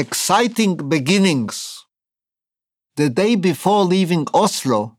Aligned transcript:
exciting 0.00 0.72
beginnings. 0.88 1.84
The 2.96 3.10
day 3.10 3.34
before 3.50 3.84
leaving 3.84 4.26
Oslo, 4.32 4.96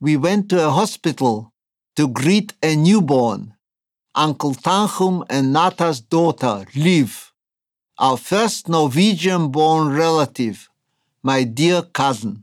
we 0.00 0.16
went 0.16 0.48
to 0.48 0.58
a 0.66 0.70
hospital 0.80 1.52
to 1.96 2.08
greet 2.08 2.54
a 2.62 2.74
newborn, 2.74 3.54
Uncle 4.14 4.54
Tanchum 4.54 5.16
and 5.28 5.52
Nata's 5.52 6.00
daughter, 6.00 6.64
Liv, 6.74 7.32
our 7.98 8.16
first 8.16 8.68
Norwegian 8.70 9.42
born 9.50 9.84
relative, 10.04 10.56
my 11.22 11.44
dear 11.44 11.82
cousin. 11.82 12.34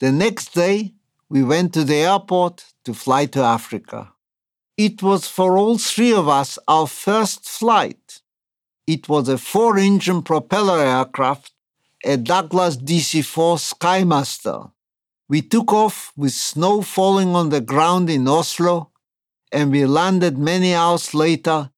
The 0.00 0.12
next 0.24 0.54
day, 0.54 0.94
we 1.28 1.42
went 1.52 1.74
to 1.74 1.84
the 1.84 2.00
airport 2.10 2.56
to 2.86 2.94
fly 2.94 3.26
to 3.34 3.40
Africa. 3.58 4.00
It 4.86 5.02
was 5.02 5.22
for 5.36 5.58
all 5.58 5.76
three 5.76 6.14
of 6.22 6.26
us 6.40 6.58
our 6.66 6.86
first 6.86 7.40
flight. 7.58 8.03
It 8.86 9.08
was 9.08 9.28
a 9.28 9.38
four 9.38 9.78
engine 9.78 10.22
propeller 10.22 10.78
aircraft, 10.78 11.52
a 12.04 12.18
Douglas 12.18 12.76
DC 12.76 13.24
4 13.24 13.56
Skymaster. 13.56 14.72
We 15.26 15.40
took 15.40 15.72
off 15.72 16.12
with 16.16 16.32
snow 16.32 16.82
falling 16.82 17.34
on 17.34 17.48
the 17.48 17.62
ground 17.62 18.10
in 18.10 18.28
Oslo, 18.28 18.90
and 19.50 19.72
we 19.72 19.86
landed 19.86 20.36
many 20.36 20.74
hours 20.74 21.14
later 21.14 21.70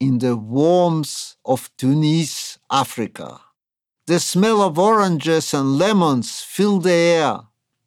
in 0.00 0.18
the 0.18 0.34
warmth 0.34 1.34
of 1.44 1.70
Tunis, 1.76 2.58
Africa. 2.70 3.40
The 4.06 4.18
smell 4.18 4.62
of 4.62 4.78
oranges 4.78 5.52
and 5.52 5.76
lemons 5.76 6.40
filled 6.40 6.84
the 6.84 6.92
air. 6.92 7.40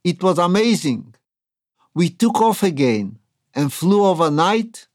It 0.04 0.22
was 0.22 0.38
amazing. 0.38 1.16
We 1.96 2.10
took 2.10 2.40
off 2.40 2.62
again 2.62 3.18
and 3.56 3.74
flew 3.74 4.06
overnight, 4.06 4.88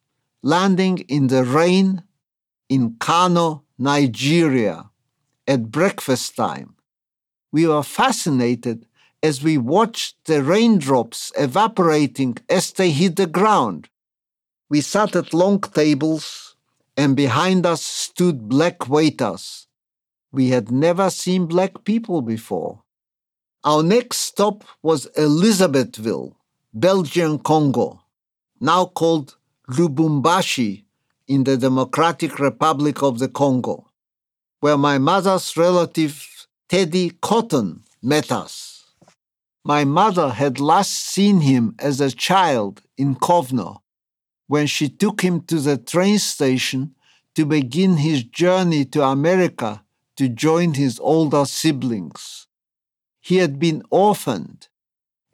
landing 0.43 0.99
in 1.09 1.27
the 1.27 1.43
rain 1.43 2.05
in 2.69 2.97
Kano, 3.01 3.64
Nigeria, 3.79 4.91
at 5.49 5.71
breakfast 5.71 6.37
time. 6.37 6.77
We 7.51 7.67
were 7.67 7.83
fascinated 7.83 8.87
as 9.23 9.43
we 9.43 9.59
watched 9.59 10.17
the 10.27 10.43
raindrops 10.43 11.33
evaporating 11.37 12.37
as 12.49 12.71
they 12.73 12.91
hit 12.91 13.17
the 13.17 13.27
ground. 13.27 13.89
We 14.69 14.81
sat 14.81 15.17
at 15.17 15.35
long 15.35 15.61
tables, 15.61 16.57
and 16.97 17.17
behind 17.17 17.67
us 17.67 17.83
stood 17.83 18.49
black 18.49 18.89
waiters. 18.89 19.67
We 20.31 20.51
had 20.51 20.71
never 20.71 21.11
seen 21.11 21.47
black 21.47 21.85
people 21.85 22.23
before. 22.23 22.83
Our 23.65 23.83
next 23.83 24.19
stop 24.19 24.63
was 24.83 25.07
Elizabethville, 25.17 26.35
Belgian 26.73 27.39
Congo, 27.39 28.03
now 28.61 28.87
called 28.87 29.37
Lubumbashi 29.69 30.84
in 31.27 31.45
the 31.45 31.57
Democratic 31.57 32.39
Republic 32.39 33.03
of 33.03 33.19
the 33.19 33.29
Congo, 33.29 33.91
where 34.61 34.79
my 34.79 34.99
mother's 34.99 35.57
relative 35.57 36.47
Teddy 36.69 37.11
Cotton 37.21 37.83
met 38.03 38.31
us. 38.31 38.85
My 39.65 39.85
mother 39.85 40.31
had 40.31 40.61
last 40.61 40.93
seen 40.93 41.41
him 41.41 41.75
as 41.79 42.01
a 42.01 42.11
child 42.11 42.83
in 42.99 43.15
Kovno 43.15 43.79
when 44.47 44.67
she 44.67 44.89
took 44.89 45.23
him 45.23 45.41
to 45.43 45.59
the 45.59 45.79
train 45.79 46.19
station 46.19 46.95
to 47.35 47.47
begin 47.47 47.97
his 47.97 48.23
journey 48.23 48.85
to 48.85 49.03
America 49.03 49.83
to 50.17 50.29
join 50.29 50.75
his 50.75 51.01
older 51.01 51.45
siblings. 51.45 52.47
He 53.21 53.39
had 53.39 53.59
been 53.59 53.83
orphaned, 53.91 54.69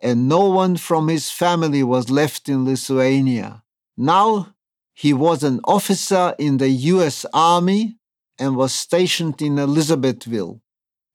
and 0.01 0.29
no 0.29 0.49
one 0.49 0.77
from 0.77 1.09
his 1.09 1.31
family 1.31 1.83
was 1.83 2.09
left 2.09 2.49
in 2.49 2.65
Lithuania. 2.65 3.63
Now 3.97 4.55
he 5.01 5.15
was 5.15 5.43
an 5.43 5.61
officer 5.65 6.35
in 6.39 6.59
the 6.59 6.69
US 6.69 7.25
Army 7.33 7.97
and 8.39 8.55
was 8.55 8.75
stationed 8.75 9.41
in 9.41 9.57
Elizabethville, 9.57 10.61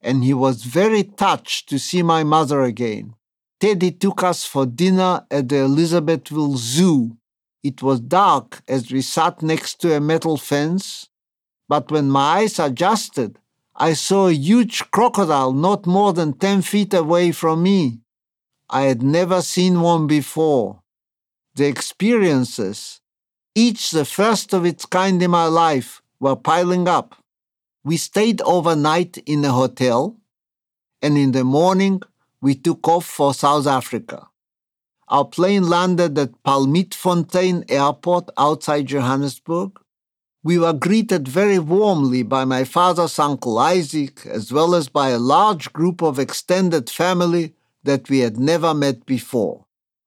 and 0.02 0.24
he 0.24 0.34
was 0.34 0.64
very 0.64 1.04
touched 1.04 1.70
to 1.70 1.78
see 1.78 2.02
my 2.02 2.24
mother 2.24 2.64
again. 2.64 3.14
Teddy 3.60 3.92
took 3.92 4.24
us 4.24 4.44
for 4.44 4.66
dinner 4.66 5.28
at 5.30 5.50
the 5.50 5.58
Elizabethville 5.58 6.58
Zoo. 6.58 7.16
It 7.62 7.84
was 7.84 8.00
dark 8.00 8.64
as 8.68 8.92
we 8.92 9.04
sat 9.04 9.44
next 9.44 9.80
to 9.82 9.96
a 9.96 10.00
metal 10.00 10.38
fence, 10.38 11.10
but 11.70 11.92
when 11.92 12.10
my 12.10 12.40
eyes 12.40 12.58
adjusted, 12.58 13.38
I 13.76 13.94
saw 13.94 14.30
a 14.30 14.34
huge 14.34 14.90
crocodile 14.90 15.54
not 15.54 15.86
more 15.86 16.12
than 16.12 16.34
10 16.34 16.64
feet 16.64 16.92
away 16.96 17.32
from 17.32 17.62
me. 17.62 18.00
I 18.68 18.82
had 18.90 19.04
never 19.04 19.44
seen 19.44 19.82
one 19.82 20.08
before. 20.08 20.82
The 21.54 21.68
experiences 21.68 23.00
each 23.56 23.92
the 23.92 24.06
first 24.06 24.54
of 24.54 24.66
its 24.66 24.86
kind 24.86 25.24
in 25.24 25.32
my 25.32 25.46
life, 25.46 26.02
were 26.20 26.36
piling 26.36 26.88
up. 26.88 27.16
We 27.84 27.98
stayed 27.98 28.42
overnight 28.42 29.18
in 29.26 29.46
a 29.46 29.52
hotel, 29.52 30.18
and 31.02 31.18
in 31.18 31.32
the 31.32 31.44
morning 31.44 32.02
we 32.42 32.56
took 32.56 32.88
off 32.88 33.06
for 33.06 33.34
South 33.34 33.68
Africa. 33.68 34.28
Our 35.08 35.26
plane 35.26 35.70
landed 35.70 36.18
at 36.18 36.44
Palmietfontein 36.44 37.70
Airport 37.70 38.30
outside 38.38 38.88
Johannesburg. 38.88 39.80
We 40.44 40.58
were 40.58 40.74
greeted 40.74 41.28
very 41.28 41.60
warmly 41.60 42.24
by 42.24 42.44
my 42.44 42.64
father's 42.64 43.18
uncle 43.20 43.58
Isaac, 43.58 44.26
as 44.26 44.52
well 44.52 44.76
as 44.76 44.90
by 44.90 45.10
a 45.10 45.20
large 45.20 45.72
group 45.74 46.02
of 46.02 46.20
extended 46.20 46.90
family 46.90 47.54
that 47.84 48.10
we 48.10 48.20
had 48.20 48.38
never 48.38 48.74
met 48.74 49.06
before. 49.06 49.66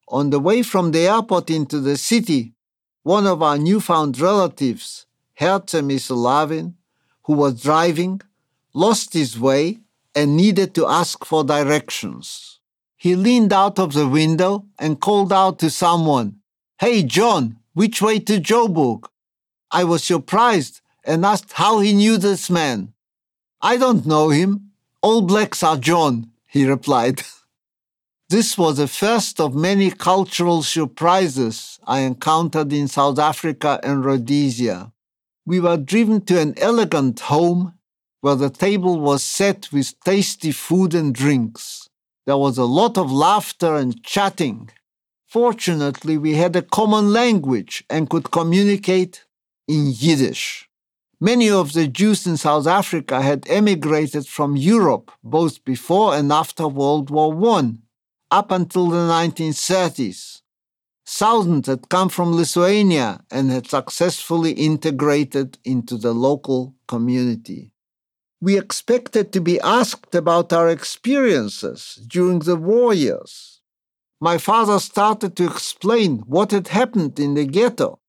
On 0.08 0.30
the 0.30 0.40
way 0.40 0.62
from 0.62 0.90
the 0.90 1.06
airport 1.06 1.48
into 1.50 1.80
the 1.80 1.96
city, 1.96 2.54
one 3.08 3.26
of 3.26 3.42
our 3.42 3.56
newfound 3.56 4.20
relatives, 4.20 5.06
Herze 5.38 5.80
Miselavin, 5.80 6.74
who 7.24 7.32
was 7.32 7.62
driving, 7.62 8.20
lost 8.74 9.14
his 9.14 9.40
way 9.40 9.78
and 10.14 10.36
needed 10.36 10.74
to 10.74 10.86
ask 10.86 11.24
for 11.24 11.42
directions. 11.42 12.60
He 12.98 13.16
leaned 13.16 13.50
out 13.50 13.78
of 13.78 13.94
the 13.94 14.06
window 14.06 14.66
and 14.78 15.00
called 15.00 15.32
out 15.32 15.58
to 15.60 15.70
someone, 15.70 16.40
Hey, 16.78 17.02
John, 17.02 17.56
which 17.72 18.02
way 18.02 18.18
to 18.18 18.42
Joburg? 18.42 19.08
I 19.70 19.84
was 19.84 20.04
surprised 20.04 20.82
and 21.02 21.24
asked 21.24 21.54
how 21.54 21.78
he 21.78 21.94
knew 21.94 22.18
this 22.18 22.50
man. 22.50 22.92
I 23.62 23.78
don't 23.78 24.04
know 24.04 24.28
him. 24.28 24.72
All 25.00 25.22
blacks 25.22 25.62
are 25.62 25.78
John, 25.78 26.30
he 26.46 26.68
replied. 26.68 27.22
This 28.30 28.58
was 28.58 28.76
the 28.76 28.88
first 28.88 29.40
of 29.40 29.54
many 29.54 29.90
cultural 29.90 30.62
surprises 30.62 31.80
I 31.86 32.00
encountered 32.00 32.74
in 32.74 32.86
South 32.86 33.18
Africa 33.18 33.80
and 33.82 34.04
Rhodesia. 34.04 34.92
We 35.46 35.60
were 35.60 35.78
driven 35.78 36.20
to 36.26 36.38
an 36.38 36.52
elegant 36.58 37.20
home 37.20 37.72
where 38.20 38.34
the 38.34 38.50
table 38.50 39.00
was 39.00 39.22
set 39.22 39.72
with 39.72 39.98
tasty 40.04 40.52
food 40.52 40.92
and 40.94 41.14
drinks. 41.14 41.88
There 42.26 42.36
was 42.36 42.58
a 42.58 42.66
lot 42.66 42.98
of 42.98 43.10
laughter 43.10 43.76
and 43.76 44.04
chatting. 44.04 44.68
Fortunately, 45.26 46.18
we 46.18 46.34
had 46.34 46.54
a 46.54 46.60
common 46.60 47.14
language 47.14 47.82
and 47.88 48.10
could 48.10 48.30
communicate 48.30 49.24
in 49.66 49.94
Yiddish. 49.96 50.68
Many 51.18 51.48
of 51.48 51.72
the 51.72 51.88
Jews 51.88 52.26
in 52.26 52.36
South 52.36 52.66
Africa 52.66 53.22
had 53.22 53.48
emigrated 53.48 54.26
from 54.26 54.54
Europe 54.54 55.12
both 55.24 55.64
before 55.64 56.14
and 56.14 56.30
after 56.30 56.68
World 56.68 57.08
War 57.08 57.32
I 57.58 57.87
up 58.30 58.50
until 58.50 58.88
the 58.88 58.96
1930s. 58.96 60.42
Thousands 61.06 61.66
had 61.66 61.88
come 61.88 62.10
from 62.10 62.34
Lithuania 62.34 63.24
and 63.30 63.50
had 63.50 63.66
successfully 63.66 64.52
integrated 64.52 65.58
into 65.64 65.96
the 65.96 66.12
local 66.12 66.74
community. 66.86 67.72
We 68.40 68.58
expected 68.58 69.32
to 69.32 69.40
be 69.40 69.60
asked 69.60 70.14
about 70.14 70.52
our 70.52 70.68
experiences 70.68 71.98
during 72.06 72.40
the 72.40 72.56
war 72.56 72.92
years. 72.92 73.62
My 74.20 74.36
father 74.36 74.78
started 74.78 75.36
to 75.36 75.46
explain 75.46 76.18
what 76.26 76.50
had 76.50 76.68
happened 76.68 77.18
in 77.18 77.34
the 77.34 77.46
ghetto. 77.46 78.00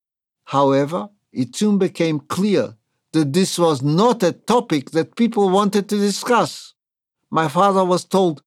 However, 0.46 1.10
it 1.32 1.56
soon 1.56 1.78
became 1.78 2.20
clear 2.20 2.76
that 3.14 3.34
this 3.34 3.58
was 3.58 3.82
not 3.82 4.24
a 4.24 4.34
topic 4.34 4.92
that 4.92 5.16
people 5.16 5.50
wanted 5.50 5.88
to 5.90 5.98
discuss. 5.98 6.74
My 7.32 7.48
father 7.48 7.86
was 7.86 8.06
told, 8.06 8.44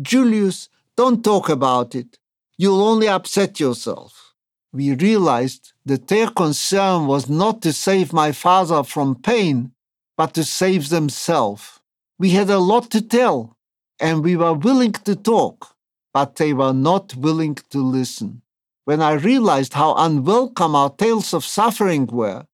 Julius, 0.00 0.68
don't 0.96 1.24
talk 1.24 1.48
about 1.48 1.94
it. 1.94 2.18
You'll 2.56 2.82
only 2.82 3.08
upset 3.08 3.58
yourself. 3.58 4.34
We 4.72 4.94
realized 4.94 5.72
that 5.84 6.08
their 6.08 6.28
concern 6.28 7.06
was 7.06 7.28
not 7.28 7.62
to 7.62 7.72
save 7.72 8.12
my 8.12 8.32
father 8.32 8.82
from 8.82 9.16
pain, 9.16 9.72
but 10.16 10.34
to 10.34 10.44
save 10.44 10.88
themselves. 10.88 11.80
We 12.18 12.30
had 12.30 12.50
a 12.50 12.58
lot 12.58 12.90
to 12.92 13.00
tell, 13.00 13.56
and 13.98 14.22
we 14.22 14.36
were 14.36 14.54
willing 14.54 14.92
to 14.92 15.16
talk, 15.16 15.74
but 16.12 16.36
they 16.36 16.52
were 16.52 16.72
not 16.72 17.14
willing 17.16 17.56
to 17.70 17.78
listen. 17.78 18.42
When 18.84 19.00
I 19.00 19.12
realized 19.12 19.74
how 19.74 19.94
unwelcome 19.94 20.76
our 20.76 20.90
tales 20.90 21.34
of 21.34 21.44
suffering 21.44 22.06
were, 22.06 22.46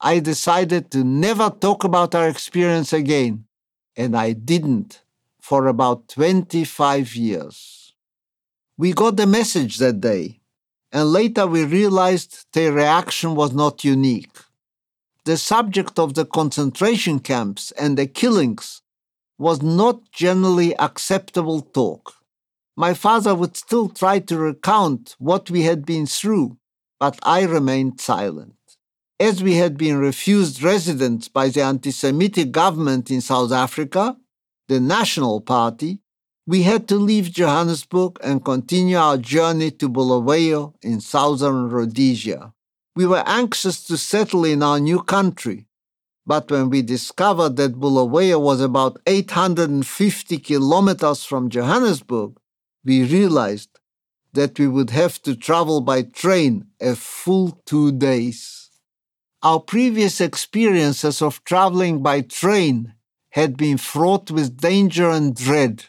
I 0.00 0.18
decided 0.18 0.90
to 0.92 1.04
never 1.04 1.50
talk 1.50 1.84
about 1.84 2.14
our 2.14 2.28
experience 2.28 2.92
again, 2.92 3.44
and 3.96 4.16
I 4.16 4.32
didn't 4.32 5.02
for 5.40 5.66
about 5.66 6.08
25 6.08 7.14
years. 7.14 7.71
We 8.78 8.92
got 8.92 9.16
the 9.16 9.26
message 9.26 9.78
that 9.78 10.00
day, 10.00 10.40
and 10.90 11.12
later 11.12 11.46
we 11.46 11.64
realized 11.64 12.46
their 12.52 12.72
reaction 12.72 13.34
was 13.34 13.52
not 13.52 13.84
unique. 13.84 14.36
The 15.24 15.36
subject 15.36 15.98
of 15.98 16.14
the 16.14 16.24
concentration 16.24 17.20
camps 17.20 17.70
and 17.72 17.96
the 17.96 18.06
killings 18.06 18.82
was 19.38 19.62
not 19.62 20.10
generally 20.10 20.76
acceptable 20.78 21.60
talk. 21.60 22.14
My 22.76 22.94
father 22.94 23.34
would 23.34 23.56
still 23.56 23.88
try 23.88 24.18
to 24.20 24.38
recount 24.38 25.16
what 25.18 25.50
we 25.50 25.62
had 25.62 25.84
been 25.84 26.06
through, 26.06 26.56
but 26.98 27.18
I 27.22 27.42
remained 27.42 28.00
silent. 28.00 28.56
As 29.20 29.42
we 29.42 29.54
had 29.56 29.76
been 29.76 29.98
refused 29.98 30.62
residence 30.62 31.28
by 31.28 31.50
the 31.50 31.62
anti 31.62 31.90
Semitic 31.90 32.50
government 32.50 33.10
in 33.10 33.20
South 33.20 33.52
Africa, 33.52 34.16
the 34.68 34.80
National 34.80 35.40
Party, 35.40 36.01
we 36.46 36.64
had 36.64 36.88
to 36.88 36.96
leave 36.96 37.30
Johannesburg 37.30 38.18
and 38.22 38.44
continue 38.44 38.96
our 38.96 39.16
journey 39.16 39.70
to 39.72 39.88
Bulawayo 39.88 40.74
in 40.82 41.00
southern 41.00 41.68
Rhodesia. 41.68 42.52
We 42.96 43.06
were 43.06 43.22
anxious 43.26 43.84
to 43.84 43.96
settle 43.96 44.44
in 44.44 44.62
our 44.62 44.80
new 44.80 45.02
country, 45.02 45.66
but 46.26 46.50
when 46.50 46.68
we 46.68 46.82
discovered 46.82 47.56
that 47.56 47.78
Bulawayo 47.78 48.38
was 48.40 48.60
about 48.60 49.00
850 49.06 50.38
kilometers 50.38 51.24
from 51.24 51.48
Johannesburg, 51.48 52.36
we 52.84 53.04
realized 53.04 53.78
that 54.32 54.58
we 54.58 54.66
would 54.66 54.90
have 54.90 55.22
to 55.22 55.36
travel 55.36 55.80
by 55.80 56.02
train 56.02 56.66
a 56.80 56.96
full 56.96 57.60
two 57.66 57.92
days. 57.92 58.70
Our 59.42 59.60
previous 59.60 60.20
experiences 60.20 61.22
of 61.22 61.44
traveling 61.44 62.02
by 62.02 62.22
train 62.22 62.94
had 63.30 63.56
been 63.56 63.78
fraught 63.78 64.30
with 64.30 64.60
danger 64.60 65.08
and 65.10 65.34
dread. 65.34 65.84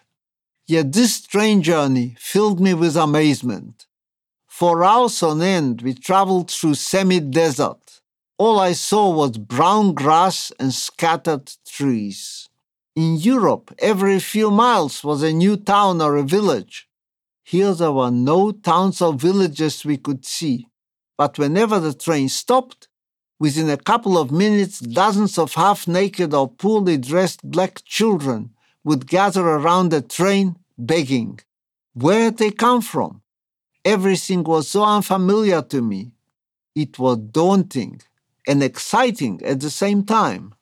Yet 0.66 0.94
this 0.94 1.22
train 1.22 1.62
journey 1.62 2.16
filled 2.18 2.62
me 2.62 2.74
with 2.74 2.96
amazement. 2.96 3.86
For 4.48 4.84
hours 4.84 5.22
on 5.22 5.42
end, 5.42 5.82
we 5.82 5.94
traveled 5.94 6.50
through 6.50 6.76
semi 6.76 7.20
desert. 7.20 8.00
All 8.38 8.60
I 8.60 8.72
saw 8.72 9.10
was 9.10 9.38
brown 9.38 9.94
grass 9.94 10.54
and 10.60 10.74
scattered 10.74 11.52
trees. 11.68 12.48
In 12.96 13.18
Europe, 13.18 13.74
every 13.80 14.20
few 14.20 14.52
miles 14.52 15.04
was 15.04 15.22
a 15.22 15.34
new 15.34 15.58
town 15.58 16.02
or 16.02 16.16
a 16.16 16.24
village. 16.24 16.88
Here 17.44 17.74
there 17.74 17.92
were 17.92 18.12
no 18.12 18.52
towns 18.52 19.02
or 19.02 19.14
villages 19.14 19.84
we 19.84 19.98
could 19.98 20.26
see, 20.26 20.68
but 21.18 21.38
whenever 21.38 21.80
the 21.80 21.94
train 21.94 22.30
stopped, 22.30 22.88
within 23.38 23.70
a 23.70 23.78
couple 23.78 24.18
of 24.18 24.32
minutes, 24.32 24.80
dozens 24.80 25.38
of 25.38 25.56
half 25.56 25.88
naked 25.88 26.34
or 26.34 26.48
poorly 26.48 26.98
dressed 26.98 27.42
black 27.44 27.84
children 27.84 28.52
would 28.84 29.08
gather 29.08 29.46
around 29.48 29.90
the 29.90 30.02
train 30.02 30.58
begging. 30.78 31.40
Where 31.94 32.32
they 32.32 32.52
come 32.52 32.82
from? 32.82 33.22
Everything 33.86 34.44
was 34.44 34.68
so 34.70 34.84
unfamiliar 34.84 35.62
to 35.62 35.82
me. 35.82 36.12
It 36.76 36.98
was 36.98 37.18
daunting 37.18 38.02
and 38.48 38.64
exciting 38.64 39.42
at 39.44 39.60
the 39.60 39.70
same 39.70 40.04
time. 40.04 40.56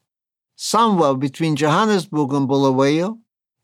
Somewhere 0.56 1.16
between 1.16 1.56
Johannesburg 1.56 2.34
and 2.34 2.48
Bulawayo, 2.48 3.20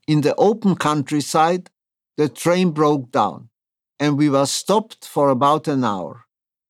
in 0.08 0.22
the 0.22 0.34
open 0.36 0.76
countryside, 0.76 1.70
the 2.16 2.30
train 2.30 2.72
broke 2.72 3.12
down, 3.12 3.50
and 4.00 4.18
we 4.18 4.30
were 4.30 4.46
stopped 4.46 5.06
for 5.06 5.30
about 5.30 5.68
an 5.68 5.84
hour. 5.84 6.26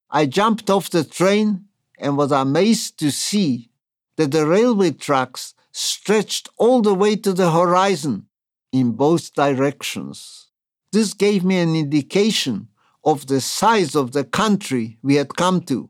I 0.09 0.25
jumped 0.25 0.69
off 0.69 0.89
the 0.89 1.03
train 1.03 1.65
and 1.99 2.17
was 2.17 2.31
amazed 2.31 2.97
to 2.99 3.11
see 3.11 3.69
that 4.17 4.31
the 4.31 4.45
railway 4.45 4.91
tracks 4.91 5.53
stretched 5.77 6.49
all 6.57 6.81
the 6.81 6.93
way 6.93 7.15
to 7.15 7.33
the 7.33 7.51
horizon 7.51 8.25
in 8.71 8.93
both 8.93 9.33
directions. 9.35 10.47
This 10.91 11.13
gave 11.13 11.43
me 11.43 11.59
an 11.59 11.75
indication 11.75 12.69
of 13.05 13.27
the 13.27 13.39
size 13.39 13.95
of 13.95 14.11
the 14.11 14.23
country 14.23 14.97
we 15.03 15.15
had 15.15 15.35
come 15.35 15.61
to 15.61 15.89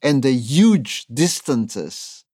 and 0.00 0.22
the 0.22 0.32
huge 0.32 1.06
distances. 1.12 2.24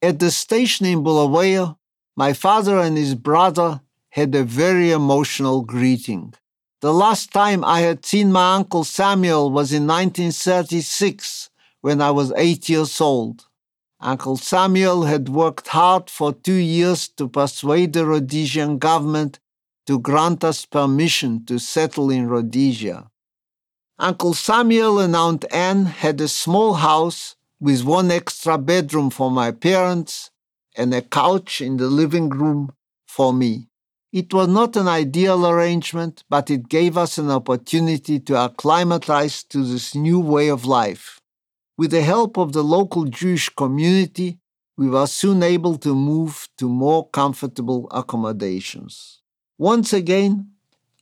At 0.00 0.20
the 0.20 0.30
station 0.30 0.86
in 0.86 1.02
Bulawayo, 1.02 1.78
my 2.16 2.32
father 2.32 2.78
and 2.78 2.96
his 2.96 3.16
brother 3.16 3.80
had 4.10 4.32
a 4.34 4.44
very 4.44 4.92
emotional 4.92 5.62
greeting. 5.62 6.34
The 6.82 6.94
last 6.94 7.32
time 7.32 7.64
I 7.64 7.80
had 7.80 8.06
seen 8.06 8.30
my 8.30 8.54
uncle 8.54 8.84
Samuel 8.84 9.50
was 9.50 9.72
in 9.72 9.88
1936 9.88 11.50
when 11.80 12.00
I 12.00 12.12
was 12.12 12.32
eight 12.36 12.68
years 12.68 13.00
old. 13.00 13.46
Uncle 14.04 14.36
Samuel 14.36 15.04
had 15.04 15.30
worked 15.30 15.68
hard 15.68 16.10
for 16.10 16.34
two 16.34 16.52
years 16.52 17.08
to 17.08 17.26
persuade 17.26 17.94
the 17.94 18.04
Rhodesian 18.04 18.76
government 18.76 19.40
to 19.86 19.98
grant 19.98 20.44
us 20.44 20.66
permission 20.66 21.42
to 21.46 21.58
settle 21.58 22.10
in 22.10 22.28
Rhodesia. 22.28 23.10
Uncle 23.98 24.34
Samuel 24.34 24.98
and 24.98 25.16
Aunt 25.16 25.46
Anne 25.50 25.86
had 25.86 26.20
a 26.20 26.28
small 26.28 26.74
house 26.74 27.36
with 27.58 27.82
one 27.82 28.10
extra 28.10 28.58
bedroom 28.58 29.08
for 29.08 29.30
my 29.30 29.50
parents 29.50 30.30
and 30.76 30.92
a 30.92 31.00
couch 31.00 31.62
in 31.62 31.78
the 31.78 31.88
living 31.88 32.28
room 32.28 32.74
for 33.06 33.32
me. 33.32 33.68
It 34.12 34.34
was 34.34 34.48
not 34.48 34.76
an 34.76 34.86
ideal 34.86 35.46
arrangement, 35.46 36.24
but 36.28 36.50
it 36.50 36.68
gave 36.68 36.98
us 36.98 37.16
an 37.16 37.30
opportunity 37.30 38.20
to 38.20 38.44
acclimatize 38.44 39.42
to 39.44 39.64
this 39.64 39.94
new 39.94 40.20
way 40.20 40.48
of 40.48 40.66
life. 40.66 41.22
With 41.76 41.90
the 41.90 42.02
help 42.02 42.38
of 42.38 42.52
the 42.52 42.62
local 42.62 43.04
Jewish 43.04 43.48
community, 43.48 44.38
we 44.76 44.88
were 44.88 45.08
soon 45.08 45.42
able 45.42 45.76
to 45.78 45.92
move 45.92 46.48
to 46.58 46.68
more 46.68 47.08
comfortable 47.08 47.88
accommodations. 47.90 49.22
Once 49.58 49.92
again, 49.92 50.50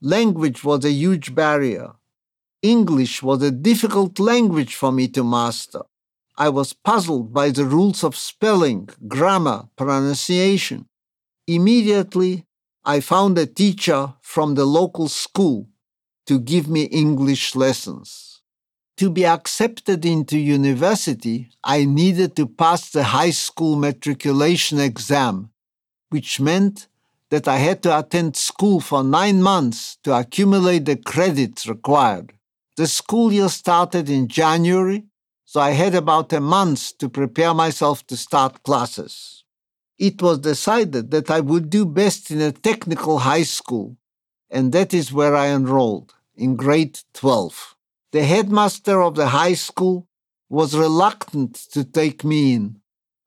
language 0.01 0.65
was 0.65 0.85
a 0.85 0.91
huge 0.91 1.35
barrier. 1.35 1.93
English 2.63 3.23
was 3.23 3.43
a 3.43 3.51
difficult 3.51 4.19
language 4.19 4.75
for 4.75 4.91
me 4.93 5.09
to 5.09 5.23
master. 5.23 5.83
I 6.39 6.49
was 6.49 6.73
puzzled 6.73 7.35
by 7.35 7.51
the 7.51 7.67
rules 7.67 8.03
of 8.03 8.17
spelling, 8.17 8.89
grammar, 9.07 9.69
pronunciation. 9.77 10.87
Immediately, 11.47 12.47
I 12.83 13.01
found 13.01 13.37
a 13.37 13.45
teacher 13.47 14.15
from 14.23 14.55
the 14.55 14.65
local 14.65 15.09
school 15.09 15.69
to 16.27 16.39
give 16.39 16.67
me 16.67 16.85
English 16.85 17.55
lessons 17.55 18.32
to 19.03 19.11
be 19.11 19.27
accepted 19.27 20.07
into 20.07 20.39
university, 20.39 21.49
I 21.65 21.85
needed 21.85 22.37
to 22.37 22.47
pass 22.47 22.89
the 22.89 23.03
high 23.03 23.31
school 23.31 23.75
matriculation 23.75 24.79
exam, 24.79 25.51
which 26.11 26.39
meant 26.39 26.87
that 27.31 27.49
I 27.49 27.57
had 27.57 27.83
to 27.83 27.99
attend 27.99 28.37
school 28.37 28.79
for 28.79 29.03
nine 29.03 29.43
months 29.43 29.99
to 30.05 30.17
accumulate 30.17 30.85
the 30.85 30.95
credits 30.95 31.67
required. 31.67 32.33
The 32.77 32.87
school 32.87 33.33
year 33.33 33.49
started 33.49 34.09
in 34.09 34.29
January, 34.29 35.03
so 35.45 35.59
I 35.59 35.71
had 35.71 35.97
about 35.97 36.33
a 36.33 36.41
month 36.41 36.97
to 36.99 37.09
prepare 37.09 37.55
myself 37.55 38.07
to 38.07 38.17
start 38.17 38.63
classes. 38.63 39.43
It 39.99 40.23
was 40.23 40.39
decided 40.39 41.11
that 41.11 41.29
I 41.29 41.41
would 41.41 41.71
do 41.71 41.85
best 41.87 42.31
in 42.31 42.41
a 42.41 42.53
technical 42.53 43.19
high 43.19 43.47
school, 43.59 43.97
and 44.49 44.71
that 44.71 44.95
is 44.95 45.13
where 45.13 45.35
I 45.35 45.49
enrolled, 45.49 46.15
in 46.37 46.55
grade 46.55 47.01
12 47.15 47.75
the 48.13 48.25
headmaster 48.25 49.01
of 49.01 49.15
the 49.15 49.29
high 49.29 49.55
school 49.55 50.07
was 50.51 50.77
reluctant 50.77 51.55
to 51.73 51.83
take 51.83 52.25
me 52.25 52.53
in. 52.55 52.77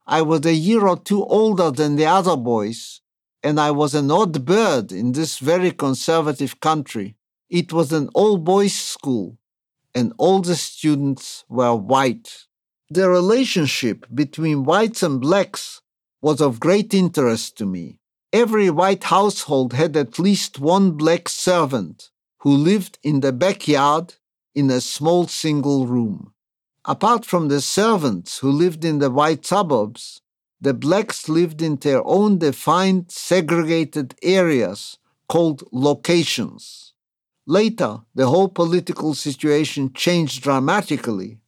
I 0.06 0.22
was 0.22 0.46
a 0.46 0.54
year 0.54 0.86
or 0.86 0.98
two 0.98 1.26
older 1.26 1.72
than 1.72 1.96
the 1.96 2.06
other 2.06 2.38
boys, 2.38 3.02
and 3.42 3.60
I 3.60 3.72
was 3.72 3.96
an 3.96 4.12
odd 4.12 4.46
bird 4.46 4.92
in 4.92 5.12
this 5.14 5.40
very 5.40 5.72
conservative 5.72 6.60
country. 6.60 7.16
It 7.50 7.74
was 7.74 7.92
an 7.92 8.10
all 8.14 8.38
boys 8.38 8.74
school, 8.74 9.40
and 9.96 10.14
all 10.20 10.42
the 10.42 10.56
students 10.56 11.46
were 11.50 11.76
white. 11.76 12.46
The 12.92 13.10
relationship 13.10 14.06
between 14.14 14.66
whites 14.66 15.02
and 15.02 15.20
blacks 15.20 15.82
was 16.22 16.40
of 16.42 16.60
great 16.60 16.94
interest 16.94 17.58
to 17.58 17.66
me. 17.66 17.98
Every 18.32 18.70
white 18.70 19.06
household 19.06 19.74
had 19.74 19.98
at 19.98 20.20
least 20.20 20.60
one 20.60 20.92
black 20.92 21.28
servant 21.28 22.12
who 22.42 22.52
lived 22.52 23.00
in 23.02 23.22
the 23.22 23.34
backyard 23.34 24.14
in 24.56 24.72
a 24.72 24.82
small 24.82 25.28
single 25.28 25.86
room. 25.86 26.34
Apart 26.86 27.26
from 27.26 27.50
the 27.50 27.62
servants 27.62 28.40
who 28.40 28.50
lived 28.50 28.86
in 28.86 29.00
the 29.00 29.12
white 29.12 29.46
suburbs, 29.46 30.22
the 30.62 30.74
blacks 30.74 31.28
lived 31.28 31.62
in 31.62 31.76
their 31.76 32.02
own 32.06 32.40
defined 32.40 33.12
segregated 33.12 34.16
areas 34.24 34.98
called 35.28 35.68
locations. 35.72 36.94
Later, 37.46 38.00
the 38.16 38.28
whole 38.28 38.48
political 38.48 39.14
situation 39.14 39.94
changed 39.94 40.42
dramatically, 40.42 41.40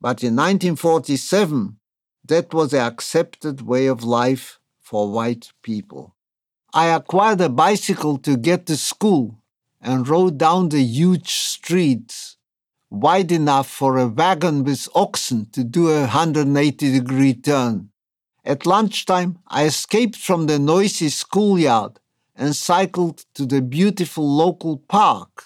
but 0.00 0.22
in 0.22 0.34
1947, 0.34 1.78
that 2.26 2.54
was 2.54 2.70
the 2.70 2.80
accepted 2.80 3.60
way 3.62 3.86
of 3.86 4.02
life 4.02 4.58
for 4.80 5.12
white 5.12 5.52
people. 5.62 6.14
I 6.72 6.86
acquired 6.86 7.40
a 7.40 7.48
bicycle 7.48 8.18
to 8.18 8.36
get 8.36 8.66
to 8.66 8.76
school 8.76 9.38
and 9.80 10.08
rode 10.08 10.38
down 10.38 10.70
the 10.70 10.82
huge 10.82 11.30
streets 11.30 12.33
wide 13.00 13.32
enough 13.32 13.68
for 13.68 13.98
a 13.98 14.06
wagon 14.06 14.64
with 14.64 14.88
oxen 14.94 15.46
to 15.52 15.64
do 15.64 15.90
a 15.90 16.00
180 16.00 16.92
degree 16.92 17.34
turn. 17.34 17.90
At 18.44 18.66
lunchtime, 18.66 19.38
I 19.48 19.64
escaped 19.64 20.16
from 20.16 20.46
the 20.46 20.58
noisy 20.58 21.08
schoolyard 21.08 21.98
and 22.36 22.54
cycled 22.54 23.24
to 23.34 23.46
the 23.46 23.62
beautiful 23.62 24.28
local 24.28 24.78
park 24.78 25.44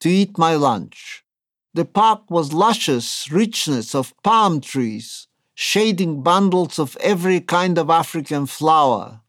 to 0.00 0.08
eat 0.08 0.38
my 0.38 0.54
lunch. 0.54 1.24
The 1.74 1.84
park 1.84 2.30
was 2.30 2.52
luscious 2.52 3.30
richness 3.30 3.94
of 3.94 4.14
palm 4.22 4.60
trees, 4.60 5.28
shading 5.54 6.22
bundles 6.22 6.78
of 6.78 6.96
every 7.00 7.40
kind 7.40 7.78
of 7.78 7.90
African 7.90 8.46
flower. 8.46 9.20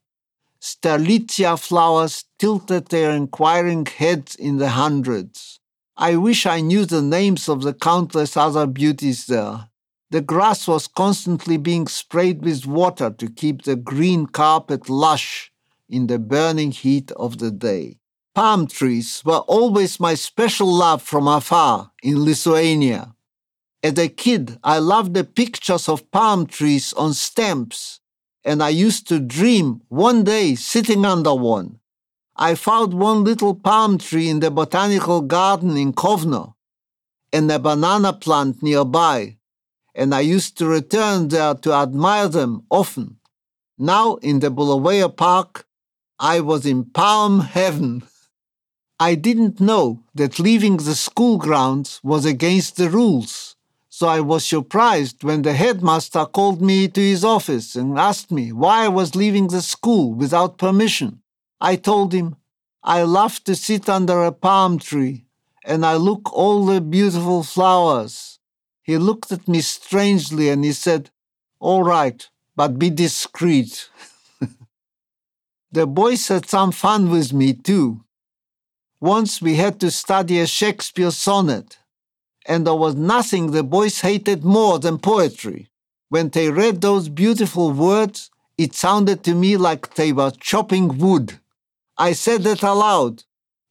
Strelitzia 0.61 1.59
flowers 1.59 2.25
tilted 2.39 2.87
their 2.87 3.11
inquiring 3.11 3.85
heads 3.85 4.35
in 4.35 4.57
the 4.57 4.69
hundreds. 4.69 5.59
I 5.99 6.15
wish 6.15 6.45
I 6.45 6.61
knew 6.61 6.85
the 6.85 7.01
names 7.01 7.49
of 7.49 7.63
the 7.63 7.73
countless 7.73 8.37
other 8.37 8.67
beauties 8.67 9.25
there. 9.25 9.69
The 10.11 10.21
grass 10.21 10.67
was 10.67 10.87
constantly 10.87 11.57
being 11.57 11.87
sprayed 11.87 12.43
with 12.43 12.67
water 12.67 13.09
to 13.09 13.27
keep 13.27 13.63
the 13.63 13.75
green 13.75 14.27
carpet 14.27 14.89
lush 14.89 15.51
in 15.89 16.05
the 16.05 16.19
burning 16.19 16.71
heat 16.71 17.11
of 17.13 17.39
the 17.39 17.49
day. 17.49 17.97
Palm 18.35 18.67
trees 18.67 19.23
were 19.25 19.39
always 19.47 19.99
my 19.99 20.13
special 20.13 20.71
love 20.71 21.01
from 21.01 21.27
afar 21.27 21.91
in 22.03 22.23
Lithuania. 22.23 23.15
As 23.81 23.97
a 23.97 24.07
kid, 24.07 24.59
I 24.63 24.77
loved 24.77 25.15
the 25.15 25.23
pictures 25.23 25.89
of 25.89 26.11
palm 26.11 26.45
trees 26.45 26.93
on 26.93 27.15
stamps, 27.15 28.01
and 28.45 28.61
I 28.61 28.69
used 28.69 29.07
to 29.07 29.19
dream 29.19 29.81
one 29.89 30.23
day 30.23 30.53
sitting 30.53 31.05
under 31.05 31.33
one. 31.33 31.79
I 32.39 32.53
found 32.53 32.93
one 32.93 33.23
little 33.23 33.55
palm 33.55 33.97
tree 33.97 34.29
in 34.29 34.41
the 34.41 34.51
botanical 34.51 35.21
garden 35.21 35.75
in 35.75 35.91
Kovno 35.91 36.53
and 37.33 37.51
a 37.51 37.57
banana 37.57 38.13
plant 38.13 38.61
nearby, 38.61 39.37
and 39.95 40.13
I 40.13 40.19
used 40.19 40.55
to 40.59 40.67
return 40.67 41.29
there 41.29 41.55
to 41.55 41.73
admire 41.73 42.27
them 42.27 42.63
often. 42.69 43.17
Now, 43.79 44.15
in 44.17 44.39
the 44.39 44.51
Bulawayo 44.51 45.09
Park, 45.09 45.65
I 46.19 46.39
was 46.41 46.67
in 46.67 46.85
palm 46.85 47.39
heaven. 47.39 48.03
I 48.99 49.15
didn't 49.15 49.59
know 49.59 50.03
that 50.13 50.37
leaving 50.39 50.77
the 50.77 50.93
school 50.93 51.39
grounds 51.39 51.99
was 52.03 52.23
against 52.23 52.77
the 52.77 52.91
rules, 52.91 53.55
so 53.89 54.07
I 54.07 54.19
was 54.21 54.45
surprised 54.45 55.23
when 55.23 55.41
the 55.41 55.53
headmaster 55.53 56.25
called 56.25 56.61
me 56.61 56.87
to 56.87 57.01
his 57.01 57.23
office 57.23 57.75
and 57.75 57.97
asked 57.97 58.31
me 58.31 58.51
why 58.51 58.85
I 58.85 58.89
was 58.89 59.15
leaving 59.15 59.47
the 59.47 59.63
school 59.63 60.13
without 60.13 60.59
permission. 60.59 61.23
I 61.59 61.75
told 61.75 62.13
him, 62.13 62.35
I 62.83 63.01
love 63.03 63.43
to 63.45 63.55
sit 63.55 63.89
under 63.89 64.23
a 64.23 64.31
palm 64.31 64.79
tree 64.79 65.25
and 65.65 65.85
I 65.85 65.95
look 65.95 66.31
all 66.31 66.65
the 66.65 66.79
beautiful 66.79 67.43
flowers. 67.43 68.39
He 68.83 68.97
looked 68.97 69.31
at 69.31 69.47
me 69.47 69.61
strangely 69.61 70.49
and 70.49 70.63
he 70.63 70.71
said, 70.71 71.09
All 71.59 71.83
right, 71.83 72.27
but 72.55 72.79
be 72.79 72.89
discreet. 72.89 73.89
the 75.71 75.85
boys 75.85 76.27
had 76.29 76.47
some 76.47 76.71
fun 76.71 77.09
with 77.09 77.33
me 77.33 77.53
too. 77.53 78.03
Once 79.01 79.41
we 79.41 79.55
had 79.55 79.79
to 79.79 79.91
study 79.91 80.39
a 80.39 80.47
Shakespeare 80.47 81.11
sonnet, 81.11 81.77
and 82.47 82.65
there 82.65 82.73
was 82.73 82.95
nothing 82.95 83.51
the 83.51 83.63
boys 83.63 84.01
hated 84.01 84.43
more 84.45 84.79
than 84.79 84.97
poetry. 84.97 85.67
When 86.09 86.29
they 86.29 86.49
read 86.49 86.79
those 86.79 87.09
beautiful 87.09 87.71
words, 87.73 88.31
it 88.57 88.73
sounded 88.73 89.23
to 89.25 89.35
me 89.35 89.57
like 89.57 89.95
they 89.95 90.13
were 90.13 90.31
chopping 90.31 90.97
wood. 90.97 91.39
I 91.97 92.13
said 92.13 92.43
that 92.43 92.63
aloud, 92.63 93.23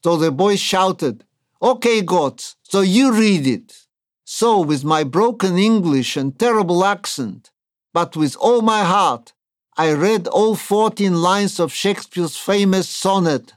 so 0.03 0.17
the 0.17 0.33
boys 0.33 0.61
shouted, 0.61 1.25
Okay, 1.63 2.03
Gotz, 2.03 2.57
so 2.63 2.81
you 2.81 3.13
read 3.13 3.47
it. 3.47 3.87
So, 4.25 4.61
with 4.61 4.85
my 4.85 5.05
broken 5.05 5.57
English 5.57 6.17
and 6.17 6.37
terrible 6.39 6.85
accent, 6.85 7.51
but 7.95 8.17
with 8.17 8.37
all 8.37 8.61
my 8.63 8.83
heart, 8.83 9.33
I 9.77 9.93
read 9.93 10.27
all 10.27 10.57
14 10.57 11.15
lines 11.15 11.61
of 11.61 11.73
Shakespeare's 11.73 12.37
famous 12.37 12.89
sonnet, 12.89 13.53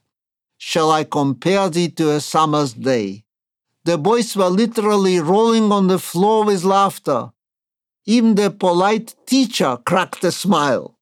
Shall 0.62 0.92
I 0.92 1.06
compare 1.06 1.70
thee 1.70 1.90
to 1.92 2.12
a 2.12 2.20
summer's 2.20 2.74
day? 2.74 3.24
The 3.86 3.98
boys 3.98 4.36
were 4.36 4.50
literally 4.50 5.20
rolling 5.22 5.72
on 5.72 5.88
the 5.88 5.98
floor 5.98 6.44
with 6.44 6.66
laughter. 6.66 7.32
Even 8.06 8.36
the 8.36 8.52
polite 8.52 9.16
teacher 9.26 9.78
cracked 9.86 10.24
a 10.26 10.34
smile. 10.34 10.99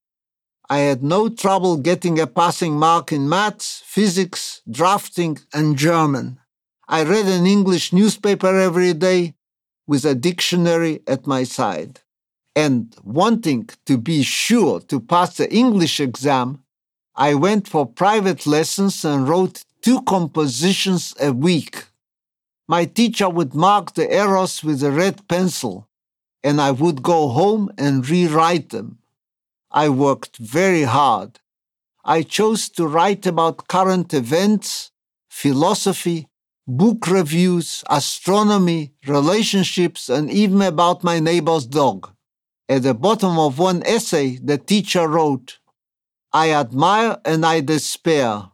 I 0.70 0.80
had 0.80 1.02
no 1.02 1.30
trouble 1.30 1.78
getting 1.78 2.20
a 2.20 2.26
passing 2.26 2.74
mark 2.78 3.10
in 3.10 3.26
maths, 3.26 3.82
physics, 3.86 4.60
drafting, 4.70 5.38
and 5.54 5.78
German. 5.78 6.40
I 6.86 7.04
read 7.04 7.24
an 7.26 7.46
English 7.46 7.92
newspaper 7.92 8.54
every 8.58 8.92
day 8.92 9.34
with 9.86 10.04
a 10.04 10.14
dictionary 10.14 11.00
at 11.06 11.26
my 11.26 11.44
side. 11.44 12.00
And 12.54 12.94
wanting 13.02 13.70
to 13.86 13.96
be 13.96 14.22
sure 14.22 14.80
to 14.80 15.00
pass 15.00 15.38
the 15.38 15.50
English 15.50 16.00
exam, 16.00 16.64
I 17.16 17.34
went 17.34 17.66
for 17.66 17.86
private 17.86 18.46
lessons 18.46 19.04
and 19.06 19.26
wrote 19.26 19.64
two 19.80 20.02
compositions 20.02 21.14
a 21.18 21.32
week. 21.32 21.86
My 22.68 22.84
teacher 22.84 23.30
would 23.30 23.54
mark 23.54 23.94
the 23.94 24.10
errors 24.10 24.62
with 24.62 24.82
a 24.82 24.90
red 24.90 25.26
pencil, 25.28 25.88
and 26.44 26.60
I 26.60 26.72
would 26.72 27.02
go 27.02 27.28
home 27.28 27.70
and 27.78 28.06
rewrite 28.06 28.68
them. 28.68 28.98
I 29.70 29.88
worked 29.88 30.38
very 30.38 30.82
hard. 30.82 31.40
I 32.04 32.22
chose 32.22 32.68
to 32.70 32.86
write 32.86 33.26
about 33.26 33.68
current 33.68 34.14
events, 34.14 34.90
philosophy, 35.28 36.28
book 36.66 37.06
reviews, 37.06 37.84
astronomy, 37.90 38.92
relationships, 39.06 40.08
and 40.08 40.30
even 40.30 40.62
about 40.62 41.04
my 41.04 41.20
neighbor's 41.20 41.66
dog. 41.66 42.10
At 42.68 42.82
the 42.82 42.94
bottom 42.94 43.38
of 43.38 43.58
one 43.58 43.82
essay, 43.84 44.36
the 44.36 44.58
teacher 44.58 45.08
wrote, 45.08 45.58
I 46.32 46.52
admire 46.52 47.18
and 47.24 47.44
I 47.44 47.60
despair. 47.60 48.50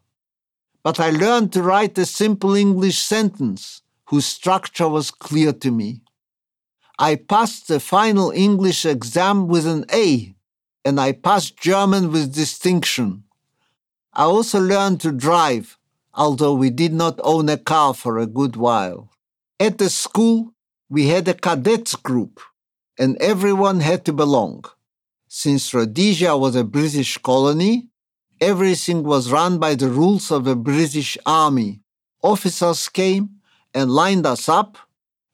But 0.85 1.01
I 1.01 1.11
learned 1.11 1.53
to 1.55 1.63
write 1.63 1.99
a 1.99 2.07
simple 2.07 2.55
English 2.55 2.99
sentence 2.99 3.83
whose 4.07 4.27
structure 4.27 4.89
was 4.89 5.11
clear 5.11 5.53
to 5.53 5.71
me. 5.71 6.03
I 6.99 7.17
passed 7.17 7.67
the 7.67 7.81
final 7.81 8.31
English 8.31 8.85
exam 8.85 9.49
with 9.49 9.67
an 9.67 9.87
A, 9.93 10.35
and 10.85 11.01
I 11.01 11.13
passed 11.13 11.57
German 11.57 12.13
with 12.13 12.35
distinction. 12.35 13.25
I 14.13 14.25
also 14.25 14.61
learned 14.61 15.01
to 15.01 15.13
drive, 15.13 15.79
although 16.13 16.55
we 16.55 16.71
did 16.71 16.93
not 16.93 17.19
own 17.25 17.49
a 17.49 17.57
car 17.57 17.95
for 17.95 18.19
a 18.19 18.27
good 18.27 18.55
while. 18.57 19.11
At 19.59 19.79
the 19.79 19.91
school, 19.91 20.55
we 20.89 21.09
had 21.09 21.27
a 21.27 21.35
cadets 21.35 21.97
group, 21.97 22.41
and 22.99 23.17
everyone 23.21 23.81
had 23.81 24.05
to 24.05 24.13
belong. 24.13 24.65
Since 25.27 25.75
Rhodesia 25.75 26.37
was 26.37 26.55
a 26.55 26.63
British 26.63 27.19
colony, 27.19 27.89
everything 28.41 29.03
was 29.03 29.33
run 29.33 29.59
by 29.59 29.75
the 29.75 29.89
rules 29.89 30.31
of 30.31 30.45
the 30.45 30.55
British 30.55 31.19
Army. 31.27 31.81
Officers 32.23 32.89
came 32.89 33.41
and 33.75 33.91
lined 33.91 34.27
us 34.27 34.49
up, 34.49 34.79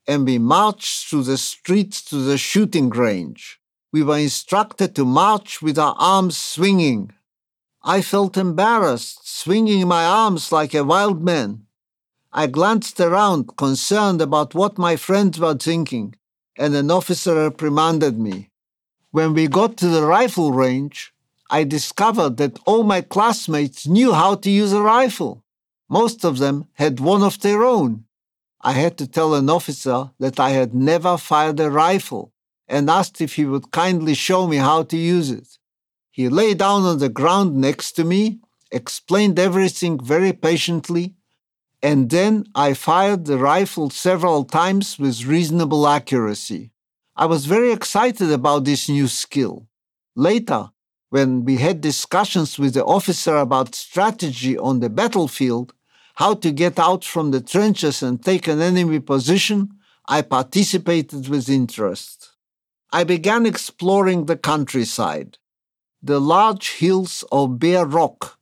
and 0.07 0.25
we 0.25 0.39
marched 0.39 1.07
through 1.07 1.23
the 1.23 1.37
streets 1.37 2.01
to 2.05 2.15
the 2.15 2.37
shooting 2.37 2.89
range. 2.89 3.60
We 3.93 4.03
were 4.03 4.19
instructed 4.19 4.95
to 4.95 5.03
march 5.03 5.61
with 5.61 5.77
our 5.77 5.95
arms 5.99 6.37
swinging. 6.37 7.11
I 7.83 8.01
felt 8.01 8.37
embarrassed, 8.37 9.27
swinging 9.27 9.85
my 9.85 10.05
arms 10.05 10.49
like 10.49 10.73
a 10.73 10.85
wild 10.85 11.21
man. 11.21 11.65
I 12.31 12.47
glanced 12.47 13.01
around, 13.01 13.57
concerned 13.57 14.21
about 14.21 14.55
what 14.55 14.77
my 14.77 14.95
friends 14.95 15.41
were 15.41 15.55
thinking, 15.55 16.15
and 16.57 16.73
an 16.73 16.89
officer 16.89 17.35
reprimanded 17.35 18.17
me. 18.17 18.49
When 19.09 19.33
we 19.33 19.49
got 19.49 19.75
to 19.77 19.89
the 19.89 20.05
rifle 20.05 20.53
range, 20.53 21.11
I 21.49 21.65
discovered 21.65 22.37
that 22.37 22.59
all 22.65 22.83
my 22.83 23.01
classmates 23.01 23.85
knew 23.85 24.13
how 24.13 24.35
to 24.35 24.49
use 24.49 24.71
a 24.71 24.81
rifle. 24.81 25.43
Most 25.89 26.23
of 26.23 26.37
them 26.37 26.67
had 26.75 27.01
one 27.01 27.23
of 27.23 27.41
their 27.41 27.65
own. 27.65 28.05
I 28.61 28.71
had 28.71 28.97
to 28.99 29.07
tell 29.07 29.35
an 29.35 29.49
officer 29.49 30.11
that 30.19 30.39
I 30.39 30.51
had 30.51 30.73
never 30.73 31.17
fired 31.17 31.59
a 31.59 31.69
rifle 31.69 32.31
and 32.71 32.89
asked 32.89 33.19
if 33.19 33.35
he 33.35 33.45
would 33.45 33.69
kindly 33.71 34.13
show 34.13 34.47
me 34.47 34.57
how 34.57 34.81
to 34.83 34.97
use 34.97 35.29
it. 35.29 35.49
He 36.09 36.29
lay 36.29 36.53
down 36.53 36.83
on 36.83 36.99
the 36.99 37.09
ground 37.09 37.55
next 37.55 37.91
to 37.97 38.03
me, 38.03 38.39
explained 38.71 39.37
everything 39.37 39.99
very 40.13 40.33
patiently, 40.33 41.13
and 41.83 42.09
then 42.09 42.45
I 42.55 42.73
fired 42.73 43.25
the 43.25 43.37
rifle 43.37 43.89
several 43.89 44.45
times 44.45 44.97
with 44.97 45.25
reasonable 45.25 45.85
accuracy. 45.87 46.71
I 47.15 47.25
was 47.25 47.45
very 47.45 47.71
excited 47.73 48.31
about 48.31 48.63
this 48.63 48.87
new 48.87 49.07
skill. 49.07 49.67
Later, 50.15 50.69
when 51.09 51.43
we 51.43 51.57
had 51.57 51.81
discussions 51.81 52.57
with 52.57 52.73
the 52.73 52.85
officer 52.85 53.35
about 53.35 53.75
strategy 53.75 54.57
on 54.57 54.79
the 54.79 54.89
battlefield, 54.89 55.73
how 56.15 56.35
to 56.35 56.51
get 56.51 56.79
out 56.79 57.03
from 57.03 57.31
the 57.31 57.41
trenches 57.41 58.01
and 58.01 58.23
take 58.23 58.47
an 58.47 58.61
enemy 58.61 58.99
position, 58.99 59.71
I 60.07 60.21
participated 60.21 61.27
with 61.27 61.49
interest. 61.49 62.30
I 62.93 63.05
began 63.05 63.45
exploring 63.45 64.25
the 64.25 64.35
countryside. 64.35 65.37
The 66.03 66.19
large 66.19 66.71
hills 66.73 67.23
of 67.31 67.57
bare 67.57 67.85
rock 67.85 68.37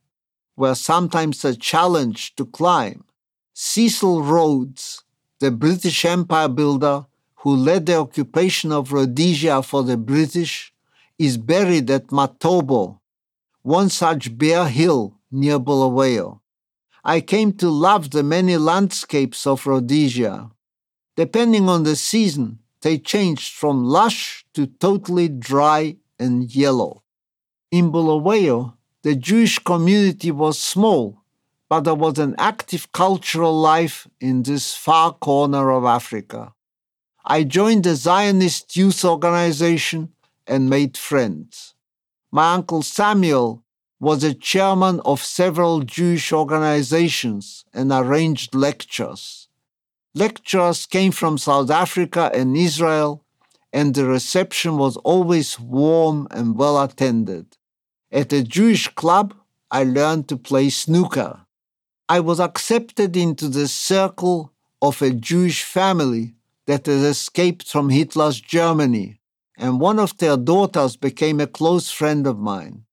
were 0.56 0.74
sometimes 0.74 1.44
a 1.44 1.54
challenge 1.54 2.34
to 2.34 2.44
climb. 2.44 3.04
Cecil 3.54 4.22
Rhodes, 4.22 5.04
the 5.38 5.52
British 5.52 6.04
Empire 6.04 6.48
builder 6.48 7.06
who 7.36 7.54
led 7.54 7.86
the 7.86 7.96
occupation 7.96 8.72
of 8.72 8.92
Rhodesia 8.92 9.62
for 9.62 9.84
the 9.84 9.96
British, 9.96 10.72
is 11.18 11.36
buried 11.36 11.90
at 11.90 12.08
Matobo, 12.08 12.98
one 13.62 13.88
such 13.88 14.36
bare 14.36 14.68
hill 14.68 15.16
near 15.30 15.58
Bulawayo. 15.58 16.40
I 17.04 17.20
came 17.20 17.52
to 17.54 17.70
love 17.70 18.10
the 18.10 18.22
many 18.22 18.56
landscapes 18.56 19.46
of 19.46 19.66
Rhodesia. 19.66 20.50
Depending 21.16 21.68
on 21.68 21.84
the 21.84 21.96
season, 21.96 22.58
they 22.82 22.98
changed 22.98 23.54
from 23.54 23.84
lush 23.84 24.44
to 24.54 24.66
totally 24.66 25.28
dry 25.28 25.96
and 26.18 26.54
yellow. 26.54 27.02
In 27.70 27.90
Bulawayo, 27.90 28.74
the 29.02 29.14
Jewish 29.14 29.58
community 29.58 30.30
was 30.30 30.58
small, 30.58 31.22
but 31.68 31.80
there 31.82 31.94
was 31.94 32.18
an 32.18 32.34
active 32.38 32.92
cultural 32.92 33.58
life 33.58 34.06
in 34.20 34.42
this 34.42 34.74
far 34.74 35.12
corner 35.12 35.70
of 35.70 35.84
Africa. 35.84 36.52
I 37.24 37.44
joined 37.44 37.84
the 37.84 37.94
Zionist 37.94 38.76
youth 38.76 39.04
organization 39.04 40.12
and 40.46 40.68
made 40.68 40.96
friends. 40.96 41.74
My 42.32 42.54
uncle 42.54 42.82
Samuel 42.82 43.62
was 44.00 44.24
a 44.24 44.34
chairman 44.34 45.00
of 45.04 45.22
several 45.22 45.80
Jewish 45.82 46.32
organizations 46.32 47.64
and 47.72 47.92
arranged 47.92 48.54
lectures. 48.54 49.39
Lecturers 50.14 50.86
came 50.86 51.12
from 51.12 51.38
South 51.38 51.70
Africa 51.70 52.32
and 52.34 52.56
Israel, 52.56 53.24
and 53.72 53.94
the 53.94 54.04
reception 54.04 54.76
was 54.76 54.96
always 54.98 55.60
warm 55.60 56.26
and 56.32 56.56
well 56.56 56.82
attended. 56.82 57.56
At 58.10 58.32
a 58.32 58.42
Jewish 58.42 58.88
club, 58.88 59.34
I 59.70 59.84
learned 59.84 60.28
to 60.28 60.36
play 60.36 60.68
snooker. 60.70 61.46
I 62.08 62.18
was 62.18 62.40
accepted 62.40 63.16
into 63.16 63.46
the 63.46 63.68
circle 63.68 64.52
of 64.82 65.00
a 65.00 65.12
Jewish 65.12 65.62
family 65.62 66.34
that 66.66 66.86
had 66.86 67.04
escaped 67.04 67.68
from 67.68 67.90
Hitler's 67.90 68.40
Germany, 68.40 69.20
and 69.56 69.78
one 69.78 70.00
of 70.00 70.18
their 70.18 70.36
daughters 70.36 70.96
became 70.96 71.38
a 71.38 71.46
close 71.46 71.88
friend 71.92 72.26
of 72.26 72.36
mine. 72.36 72.84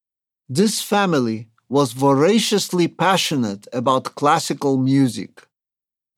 This 0.47 0.83
family 0.83 1.47
was 1.67 1.93
voraciously 1.93 2.87
passionate 2.87 3.67
about 3.73 4.13
classical 4.13 4.77
music. 4.77 5.46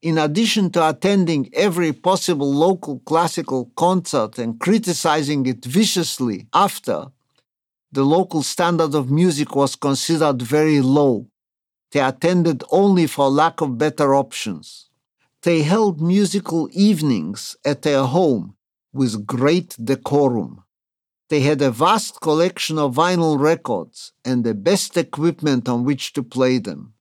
In 0.01 0.17
addition 0.17 0.71
to 0.71 0.89
attending 0.89 1.49
every 1.53 1.91
possible 1.91 2.51
local 2.51 2.99
classical 2.99 3.71
concert 3.75 4.39
and 4.39 4.57
criticizing 4.57 5.45
it 5.45 5.65
viciously 5.65 6.47
after, 6.53 7.07
the 7.91 8.03
local 8.03 8.41
standard 8.41 8.95
of 8.95 9.11
music 9.11 9.55
was 9.55 9.75
considered 9.75 10.41
very 10.41 10.79
low. 10.79 11.27
They 11.91 11.99
attended 11.99 12.63
only 12.71 13.07
for 13.07 13.29
lack 13.29 13.59
of 13.59 13.77
better 13.77 14.15
options. 14.15 14.89
They 15.41 15.63
held 15.63 15.99
musical 15.99 16.69
evenings 16.71 17.57
at 17.65 17.81
their 17.81 18.03
home 18.03 18.55
with 18.93 19.25
great 19.25 19.75
decorum. 19.83 20.63
They 21.29 21.41
had 21.41 21.61
a 21.61 21.71
vast 21.71 22.21
collection 22.21 22.77
of 22.77 22.95
vinyl 22.95 23.37
records 23.39 24.13
and 24.23 24.43
the 24.43 24.53
best 24.53 24.95
equipment 24.95 25.67
on 25.67 25.83
which 25.83 26.13
to 26.13 26.23
play 26.23 26.57
them. 26.57 26.93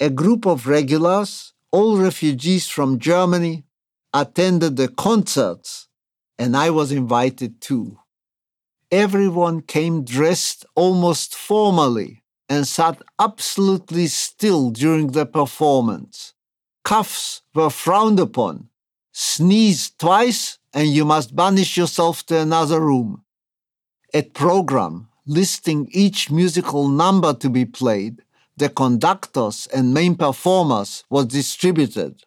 A 0.00 0.10
group 0.10 0.46
of 0.46 0.66
regulars, 0.66 1.52
all 1.72 1.98
refugees 1.98 2.68
from 2.68 2.98
Germany, 2.98 3.64
attended 4.14 4.76
the 4.76 4.88
concerts, 4.88 5.88
and 6.38 6.56
I 6.56 6.70
was 6.70 6.92
invited 6.92 7.60
too 7.60 7.98
everyone 8.92 9.62
came 9.62 10.04
dressed 10.04 10.66
almost 10.74 11.34
formally 11.34 12.22
and 12.48 12.68
sat 12.68 13.00
absolutely 13.18 14.06
still 14.06 14.70
during 14.70 15.08
the 15.08 15.24
performance. 15.24 16.34
Cuffs 16.84 17.40
were 17.54 17.70
frowned 17.70 18.20
upon. 18.20 18.68
Sneeze 19.12 19.90
twice 19.98 20.58
and 20.74 20.88
you 20.88 21.06
must 21.06 21.34
banish 21.34 21.76
yourself 21.76 22.26
to 22.26 22.38
another 22.38 22.80
room. 22.80 23.24
A 24.12 24.22
program 24.22 25.08
listing 25.26 25.88
each 25.90 26.30
musical 26.30 26.88
number 26.88 27.32
to 27.32 27.48
be 27.48 27.64
played, 27.64 28.20
the 28.56 28.68
conductors 28.68 29.66
and 29.74 29.94
main 29.94 30.14
performers 30.14 31.04
was 31.08 31.26
distributed. 31.26 32.22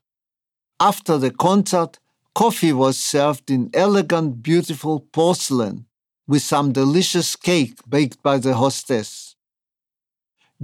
After 0.80 1.18
the 1.18 1.32
concert, 1.32 2.00
coffee 2.34 2.74
was 2.74 2.98
served 2.98 3.50
in 3.50 3.70
elegant, 3.74 4.44
beautiful 4.44 5.00
porcelain 5.00 5.86
with 6.28 6.42
some 6.42 6.72
delicious 6.72 7.36
cake 7.36 7.78
baked 7.88 8.22
by 8.24 8.38
the 8.38 8.56
hostess. 8.56 9.36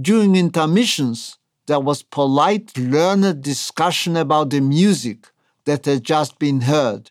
During 0.00 0.36
intermissions, 0.36 1.38
there 1.66 1.80
was 1.80 2.02
polite, 2.02 2.76
learned 2.76 3.42
discussion 3.42 4.16
about 4.16 4.50
the 4.50 4.60
music 4.60 5.30
that 5.64 5.84
had 5.84 6.02
just 6.02 6.38
been 6.38 6.62
heard, 6.62 7.10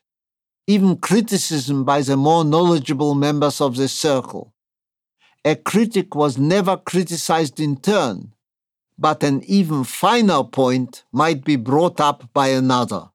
even 0.68 0.98
criticism 0.98 1.86
by 1.86 2.02
the 2.02 2.18
more 2.18 2.44
knowledgeable 2.44 3.16
members 3.16 3.62
of 3.62 3.78
the 3.78 3.88
circle. 3.88 4.54
A 5.46 5.56
critic 5.56 6.14
was 6.14 6.38
never 6.38 6.78
criticized 6.78 7.60
in 7.60 7.78
turn, 7.78 8.34
but 9.02 9.24
an 9.24 9.42
even 9.46 9.84
finer 9.84 10.44
point 10.44 11.04
might 11.12 11.44
be 11.44 11.56
brought 11.56 12.00
up 12.00 12.32
by 12.34 12.50
another. 12.50 13.10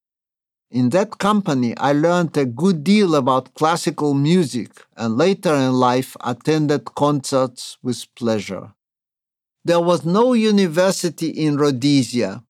In 0.69 0.89
that 0.91 1.19
company, 1.19 1.77
I 1.77 1.93
learned 1.93 2.37
a 2.37 2.45
good 2.45 2.83
deal 2.83 3.15
about 3.15 3.55
classical 3.55 4.13
music 4.13 4.71
and 4.97 5.17
later 5.17 5.55
in 5.55 5.75
life 5.75 6.17
attended 6.23 6.85
concerts 6.97 7.79
with 7.85 8.13
pleasure. 8.17 8.73
There 9.65 9.81
was 9.81 10.05
no 10.05 10.33
university 10.33 11.29
in 11.29 11.57
Rhodesia, 11.57 12.43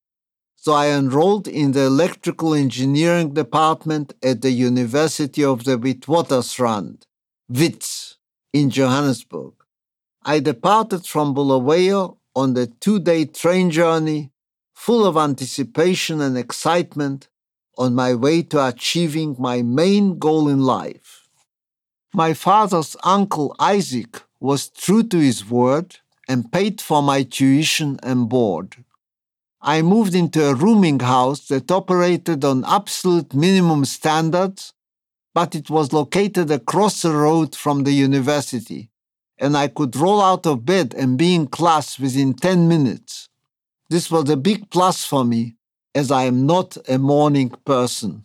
so 0.55 0.73
I 0.73 0.87
enrolled 0.87 1.47
in 1.47 1.73
the 1.73 1.85
electrical 1.85 2.55
engineering 2.55 3.35
department 3.35 4.15
at 4.23 4.41
the 4.41 4.51
University 4.51 5.43
of 5.43 5.63
the 5.63 5.77
Witwatersrand, 5.77 7.03
WITS, 7.49 8.17
in 8.51 8.71
Johannesburg. 8.71 9.53
I 10.23 10.39
departed 10.39 11.05
from 11.05 11.35
Bulawayo 11.35 12.17
on 12.37 12.53
the 12.53 12.67
two 12.67 12.99
day 12.99 13.25
train 13.25 13.71
journey, 13.71 14.31
full 14.75 15.03
of 15.07 15.17
anticipation 15.17 16.21
and 16.21 16.37
excitement 16.37 17.27
on 17.79 17.95
my 17.95 18.13
way 18.13 18.43
to 18.43 18.63
achieving 18.63 19.35
my 19.39 19.63
main 19.63 20.19
goal 20.19 20.47
in 20.47 20.59
life. 20.59 21.27
My 22.13 22.35
father's 22.35 22.95
uncle 23.03 23.55
Isaac 23.59 24.21
was 24.39 24.69
true 24.69 25.01
to 25.11 25.17
his 25.17 25.49
word 25.49 25.97
and 26.29 26.51
paid 26.51 26.79
for 26.79 27.01
my 27.01 27.23
tuition 27.23 27.99
and 28.03 28.29
board. 28.29 28.85
I 29.59 29.81
moved 29.81 30.13
into 30.13 30.45
a 30.45 30.53
rooming 30.53 30.99
house 30.99 31.47
that 31.47 31.71
operated 31.71 32.45
on 32.45 32.63
absolute 32.65 33.33
minimum 33.33 33.83
standards, 33.85 34.73
but 35.33 35.55
it 35.55 35.71
was 35.71 35.91
located 35.91 36.51
across 36.51 37.01
the 37.01 37.13
road 37.13 37.55
from 37.55 37.83
the 37.83 37.93
university, 37.93 38.91
and 39.39 39.55
I 39.55 39.67
could 39.67 39.95
roll 39.95 40.21
out 40.21 40.45
of 40.45 40.65
bed 40.65 40.93
and 40.97 41.17
be 41.17 41.35
in 41.35 41.47
class 41.47 41.99
within 41.99 42.33
10 42.33 42.67
minutes. 42.67 43.29
This 43.89 44.11
was 44.11 44.29
a 44.29 44.37
big 44.37 44.69
plus 44.69 45.05
for 45.05 45.23
me 45.23 45.55
as 45.95 46.11
I 46.11 46.23
am 46.23 46.45
not 46.45 46.77
a 46.87 46.97
morning 46.97 47.49
person. 47.65 48.23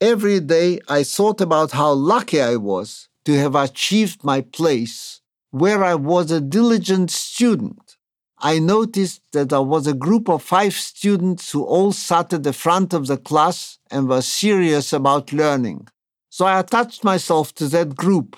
Every 0.00 0.40
day 0.40 0.80
I 0.88 1.02
thought 1.02 1.40
about 1.40 1.72
how 1.72 1.92
lucky 1.92 2.40
I 2.40 2.56
was 2.56 3.08
to 3.24 3.38
have 3.38 3.54
achieved 3.54 4.24
my 4.24 4.40
place 4.40 5.20
where 5.50 5.82
I 5.82 5.94
was 5.94 6.30
a 6.30 6.40
diligent 6.40 7.10
student. 7.10 7.96
I 8.38 8.58
noticed 8.58 9.22
that 9.32 9.48
there 9.48 9.62
was 9.62 9.86
a 9.86 9.94
group 9.94 10.28
of 10.28 10.42
five 10.42 10.74
students 10.74 11.50
who 11.50 11.64
all 11.64 11.92
sat 11.92 12.32
at 12.34 12.42
the 12.42 12.52
front 12.52 12.92
of 12.92 13.06
the 13.06 13.16
class 13.16 13.78
and 13.90 14.08
were 14.08 14.20
serious 14.20 14.92
about 14.92 15.32
learning. 15.32 15.88
So 16.28 16.44
I 16.44 16.60
attached 16.60 17.02
myself 17.02 17.54
to 17.54 17.68
that 17.68 17.96
group. 17.96 18.36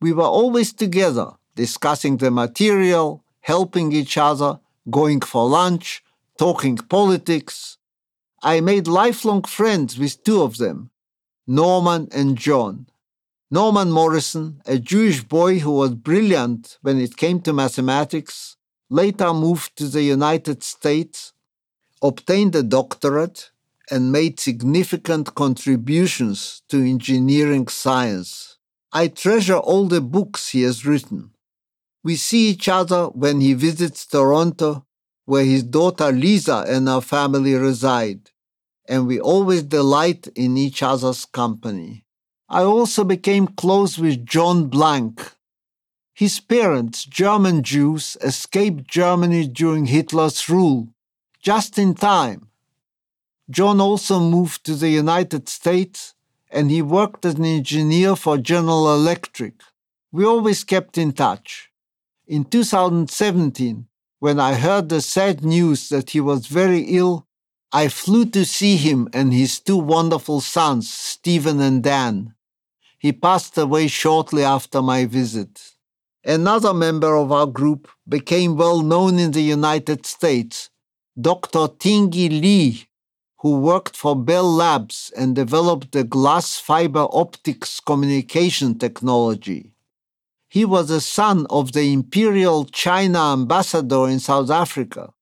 We 0.00 0.12
were 0.12 0.22
always 0.22 0.72
together, 0.72 1.32
discussing 1.54 2.16
the 2.16 2.30
material, 2.30 3.24
helping 3.40 3.92
each 3.92 4.16
other, 4.18 4.60
going 4.90 5.20
for 5.20 5.48
lunch, 5.48 6.02
talking 6.38 6.76
politics. 6.76 7.78
I 8.42 8.60
made 8.60 8.86
lifelong 8.86 9.42
friends 9.44 9.98
with 9.98 10.22
two 10.24 10.42
of 10.42 10.58
them, 10.58 10.90
Norman 11.46 12.08
and 12.12 12.36
John. 12.36 12.86
Norman 13.50 13.90
Morrison, 13.90 14.60
a 14.66 14.78
Jewish 14.78 15.22
boy 15.22 15.60
who 15.60 15.72
was 15.72 15.94
brilliant 15.94 16.78
when 16.82 16.98
it 17.00 17.16
came 17.16 17.40
to 17.42 17.52
mathematics, 17.52 18.56
later 18.90 19.32
moved 19.32 19.76
to 19.76 19.86
the 19.86 20.02
United 20.02 20.62
States, 20.62 21.32
obtained 22.02 22.54
a 22.54 22.62
doctorate, 22.62 23.50
and 23.90 24.10
made 24.10 24.40
significant 24.40 25.34
contributions 25.34 26.62
to 26.68 26.82
engineering 26.82 27.68
science. 27.68 28.56
I 28.92 29.08
treasure 29.08 29.56
all 29.56 29.86
the 29.86 30.00
books 30.00 30.50
he 30.50 30.62
has 30.62 30.86
written. 30.86 31.33
We 32.04 32.14
see 32.16 32.50
each 32.50 32.68
other 32.68 33.06
when 33.06 33.40
he 33.40 33.54
visits 33.54 34.06
Toronto, 34.06 34.86
where 35.24 35.44
his 35.44 35.64
daughter 35.64 36.12
Lisa 36.12 36.64
and 36.68 36.86
her 36.86 37.00
family 37.00 37.54
reside 37.54 38.30
and 38.88 39.06
we 39.06 39.18
always 39.18 39.62
delight 39.62 40.28
in 40.34 40.56
each 40.56 40.82
other's 40.82 41.24
company. 41.24 42.04
I 42.48 42.62
also 42.62 43.04
became 43.04 43.48
close 43.48 43.98
with 43.98 44.26
John 44.26 44.66
Blank. 44.66 45.32
His 46.12 46.38
parents, 46.38 47.04
German 47.04 47.62
Jews, 47.62 48.16
escaped 48.20 48.86
Germany 48.86 49.48
during 49.48 49.86
Hitler's 49.86 50.48
rule, 50.48 50.88
just 51.42 51.78
in 51.78 51.94
time. 51.94 52.48
John 53.50 53.80
also 53.80 54.20
moved 54.20 54.64
to 54.66 54.74
the 54.74 54.90
United 54.90 55.48
States 55.48 56.14
and 56.50 56.70
he 56.70 56.82
worked 56.82 57.24
as 57.24 57.34
an 57.34 57.44
engineer 57.44 58.14
for 58.14 58.38
General 58.38 58.94
Electric. 58.94 59.54
We 60.12 60.24
always 60.24 60.62
kept 60.62 60.96
in 60.96 61.12
touch. 61.12 61.70
In 62.26 62.44
2017, 62.44 63.86
when 64.18 64.40
I 64.40 64.54
heard 64.54 64.88
the 64.88 65.02
sad 65.02 65.44
news 65.44 65.90
that 65.90 66.10
he 66.10 66.20
was 66.20 66.46
very 66.46 66.80
ill, 66.80 67.26
I 67.70 67.88
flew 67.88 68.24
to 68.30 68.46
see 68.46 68.76
him 68.76 69.10
and 69.12 69.34
his 69.34 69.60
two 69.60 69.76
wonderful 69.76 70.40
sons, 70.40 70.90
Stephen 70.90 71.60
and 71.60 71.82
Dan. 71.82 72.34
He 72.98 73.12
passed 73.12 73.58
away 73.58 73.88
shortly 73.88 74.42
after 74.42 74.80
my 74.80 75.04
visit. 75.04 75.72
Another 76.24 76.72
member 76.72 77.14
of 77.14 77.30
our 77.30 77.46
group 77.46 77.90
became 78.08 78.56
well 78.56 78.80
known 78.80 79.18
in 79.18 79.32
the 79.32 79.42
United 79.42 80.06
States, 80.06 80.70
Dr. 81.20 81.68
Tingye 81.68 82.30
Li, 82.30 82.88
who 83.40 83.58
worked 83.58 83.94
for 83.94 84.16
Bell 84.16 84.50
Labs 84.50 85.12
and 85.14 85.36
developed 85.36 85.92
the 85.92 86.04
glass 86.04 86.56
fiber 86.56 87.06
optics 87.12 87.80
communication 87.80 88.78
technology. 88.78 89.73
He 90.54 90.64
was 90.64 90.88
a 90.88 91.00
son 91.00 91.48
of 91.50 91.72
the 91.72 91.92
Imperial 91.92 92.64
China 92.66 93.32
ambassador 93.32 94.06
in 94.08 94.20
South 94.20 94.50
Africa. 94.50 95.12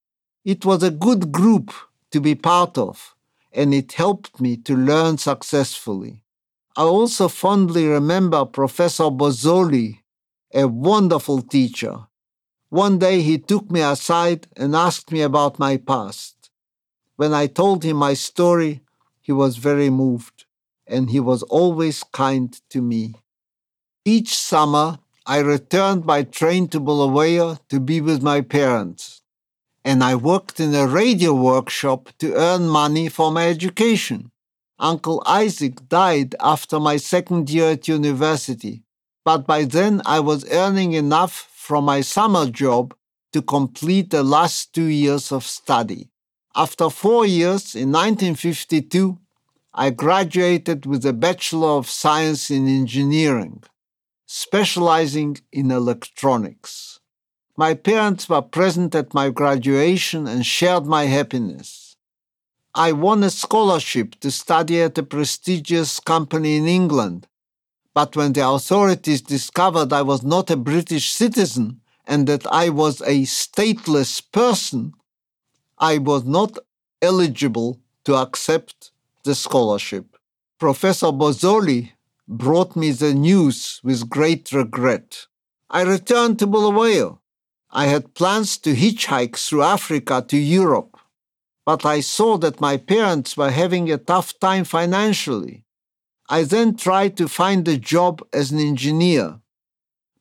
It 0.44 0.66
was 0.66 0.82
a 0.82 0.90
good 0.90 1.32
group 1.32 1.72
to 2.10 2.20
be 2.20 2.34
part 2.34 2.76
of, 2.76 3.14
and 3.50 3.72
it 3.72 3.92
helped 3.92 4.42
me 4.42 4.58
to 4.58 4.76
learn 4.76 5.16
successfully. 5.16 6.22
I 6.76 6.82
also 6.82 7.28
fondly 7.28 7.86
remember 7.86 8.44
Professor 8.44 9.04
Bozzoli, 9.04 10.00
a 10.52 10.68
wonderful 10.68 11.40
teacher. 11.40 11.96
One 12.68 12.98
day 12.98 13.22
he 13.22 13.38
took 13.38 13.70
me 13.70 13.80
aside 13.80 14.48
and 14.54 14.76
asked 14.76 15.10
me 15.12 15.22
about 15.22 15.58
my 15.58 15.78
past. 15.78 16.50
When 17.16 17.32
I 17.32 17.46
told 17.46 17.84
him 17.84 17.96
my 17.96 18.12
story, 18.12 18.82
he 19.22 19.32
was 19.32 19.56
very 19.56 19.88
moved, 19.88 20.44
and 20.86 21.08
he 21.08 21.20
was 21.20 21.42
always 21.44 22.02
kind 22.02 22.54
to 22.68 22.82
me. 22.82 23.14
Each 24.04 24.36
summer, 24.36 24.98
I 25.24 25.38
returned 25.38 26.04
by 26.04 26.24
train 26.24 26.66
to 26.68 26.80
Bulawayo 26.80 27.58
to 27.68 27.78
be 27.78 28.00
with 28.00 28.22
my 28.24 28.40
parents, 28.40 29.22
and 29.84 30.02
I 30.02 30.16
worked 30.16 30.58
in 30.58 30.74
a 30.74 30.88
radio 30.88 31.32
workshop 31.32 32.08
to 32.18 32.34
earn 32.34 32.68
money 32.68 33.08
for 33.08 33.30
my 33.30 33.48
education. 33.48 34.32
Uncle 34.80 35.22
Isaac 35.24 35.88
died 35.88 36.34
after 36.40 36.80
my 36.80 36.96
second 36.96 37.50
year 37.50 37.70
at 37.70 37.86
university, 37.86 38.82
but 39.24 39.46
by 39.46 39.64
then 39.64 40.02
I 40.04 40.18
was 40.18 40.50
earning 40.50 40.94
enough 40.94 41.48
from 41.52 41.84
my 41.84 42.00
summer 42.00 42.46
job 42.50 42.92
to 43.32 43.42
complete 43.42 44.10
the 44.10 44.24
last 44.24 44.74
two 44.74 44.86
years 44.86 45.30
of 45.30 45.44
study. 45.44 46.10
After 46.56 46.90
four 46.90 47.24
years, 47.24 47.76
in 47.76 47.92
1952, 47.92 49.18
I 49.72 49.90
graduated 49.90 50.84
with 50.84 51.06
a 51.06 51.12
Bachelor 51.12 51.78
of 51.78 51.88
Science 51.88 52.50
in 52.50 52.66
Engineering, 52.66 53.62
specializing 54.34 55.36
in 55.52 55.70
electronics. 55.70 57.00
My 57.54 57.74
parents 57.74 58.30
were 58.30 58.40
present 58.40 58.94
at 58.94 59.12
my 59.12 59.28
graduation 59.28 60.26
and 60.26 60.46
shared 60.46 60.86
my 60.86 61.04
happiness. 61.04 61.96
I 62.74 62.92
won 62.92 63.22
a 63.22 63.28
scholarship 63.28 64.18
to 64.20 64.30
study 64.30 64.80
at 64.80 64.96
a 64.96 65.02
prestigious 65.02 66.00
company 66.00 66.56
in 66.56 66.66
England. 66.66 67.26
But 67.92 68.16
when 68.16 68.32
the 68.32 68.48
authorities 68.48 69.20
discovered 69.20 69.92
I 69.92 70.00
was 70.00 70.22
not 70.22 70.50
a 70.50 70.56
British 70.56 71.12
citizen 71.12 71.82
and 72.06 72.26
that 72.26 72.46
I 72.46 72.70
was 72.70 73.02
a 73.02 73.24
stateless 73.24 74.22
person, 74.32 74.94
I 75.78 75.98
was 75.98 76.24
not 76.24 76.56
eligible 77.02 77.80
to 78.06 78.14
accept 78.14 78.92
the 79.24 79.34
scholarship. 79.34 80.16
Professor 80.58 81.08
Bozzoli 81.08 81.92
brought 82.38 82.76
me 82.76 82.90
the 82.90 83.14
news 83.14 83.80
with 83.84 84.08
great 84.08 84.52
regret. 84.52 85.26
I 85.70 85.82
returned 85.82 86.38
to 86.38 86.46
Bulawayo. 86.46 87.20
I 87.70 87.86
had 87.86 88.14
plans 88.14 88.58
to 88.58 88.74
hitchhike 88.74 89.36
through 89.36 89.62
Africa 89.62 90.24
to 90.28 90.36
Europe 90.36 90.92
but 91.64 91.84
I 91.84 92.00
saw 92.00 92.38
that 92.38 92.60
my 92.60 92.76
parents 92.76 93.36
were 93.36 93.50
having 93.50 93.90
a 93.90 93.98
tough 93.98 94.38
time 94.40 94.64
financially. 94.64 95.64
I 96.28 96.44
then 96.44 96.76
tried 96.76 97.16
to 97.18 97.28
find 97.28 97.66
a 97.68 97.76
job 97.76 98.22
as 98.32 98.50
an 98.50 98.58
engineer, 98.58 99.40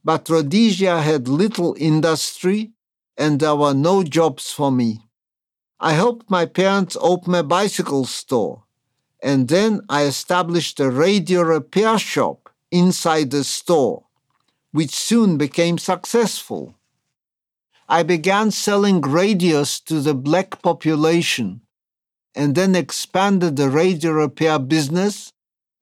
but 0.04 0.30
Rhodesia 0.30 1.02
had 1.02 1.28
little 1.28 1.76
industry 1.80 2.72
and 3.18 3.40
there 3.40 3.56
were 3.56 3.74
no 3.74 4.04
jobs 4.04 4.52
for 4.52 4.72
me. 4.72 5.08
I 5.80 5.94
helped 5.94 6.30
my 6.30 6.46
parents 6.46 6.98
open 7.00 7.34
a 7.34 7.44
bicycle 7.44 8.06
store, 8.06 8.64
and 9.22 9.48
then 9.48 9.82
I 9.88 10.06
established 10.06 10.80
a 10.80 10.90
radio 10.90 11.42
repair 11.42 11.98
shop 12.00 12.50
inside 12.72 13.32
the 13.32 13.44
store, 13.44 14.06
which 14.72 14.92
soon 14.92 15.38
became 15.38 15.78
successful. 15.78 16.76
I 17.88 18.04
began 18.04 18.52
selling 18.52 19.02
radios 19.02 19.80
to 19.82 20.00
the 20.00 20.16
black 20.16 20.62
population 20.62 21.62
and 22.34 22.56
then 22.56 22.76
expanded 22.76 23.58
the 23.58 23.70
radio 23.70 24.12
repair 24.12 24.58
business 24.58 25.34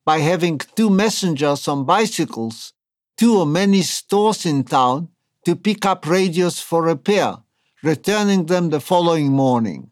by 0.05 0.19
having 0.19 0.57
two 0.75 0.89
messengers 0.89 1.67
on 1.67 1.85
bicycles, 1.85 2.73
or 3.21 3.45
many 3.45 3.81
stores 3.81 4.45
in 4.45 4.63
town 4.63 5.09
to 5.45 5.55
pick 5.55 5.85
up 5.85 6.07
radios 6.07 6.59
for 6.59 6.81
repair, 6.83 7.35
returning 7.83 8.45
them 8.45 8.69
the 8.69 8.79
following 8.79 9.29
morning. 9.29 9.91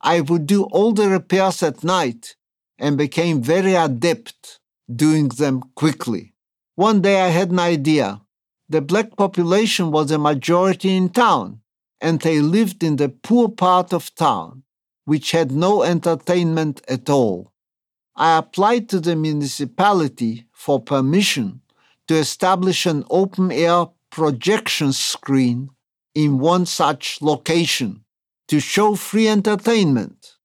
I 0.00 0.20
would 0.20 0.46
do 0.46 0.64
all 0.64 0.92
the 0.92 1.08
repairs 1.08 1.62
at 1.62 1.82
night 1.82 2.36
and 2.78 2.96
became 2.98 3.42
very 3.42 3.74
adept 3.74 4.60
doing 4.94 5.28
them 5.28 5.62
quickly. 5.74 6.34
One 6.74 7.00
day 7.00 7.20
I 7.20 7.28
had 7.28 7.50
an 7.50 7.58
idea 7.58 8.20
the 8.68 8.80
black 8.80 9.16
population 9.16 9.92
was 9.92 10.10
a 10.10 10.18
majority 10.18 10.96
in 10.96 11.10
town, 11.10 11.60
and 12.00 12.20
they 12.20 12.40
lived 12.40 12.82
in 12.82 12.96
the 12.96 13.08
poor 13.08 13.48
part 13.48 13.92
of 13.92 14.14
town, 14.16 14.64
which 15.04 15.30
had 15.30 15.52
no 15.52 15.84
entertainment 15.84 16.82
at 16.88 17.08
all. 17.08 17.52
I 18.16 18.38
applied 18.38 18.88
to 18.88 18.98
the 18.98 19.14
municipality 19.14 20.46
for 20.52 20.80
permission 20.80 21.60
to 22.08 22.16
establish 22.16 22.86
an 22.86 23.04
open 23.08 23.52
air 23.52 23.86
projection 24.10 24.92
screen 24.92 25.70
in 26.14 26.38
one 26.38 26.66
such 26.66 27.22
location 27.22 28.04
to 28.48 28.58
show 28.58 28.94
free 28.96 29.28
entertainment. 29.28 30.35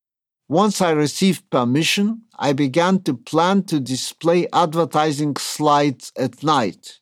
Once 0.52 0.82
I 0.82 0.92
received 0.92 1.50
permission, 1.50 2.24
I 2.38 2.52
began 2.52 3.00
to 3.04 3.14
plan 3.14 3.64
to 3.72 3.80
display 3.80 4.50
advertising 4.52 5.38
slides 5.38 6.12
at 6.18 6.44
night. 6.44 7.00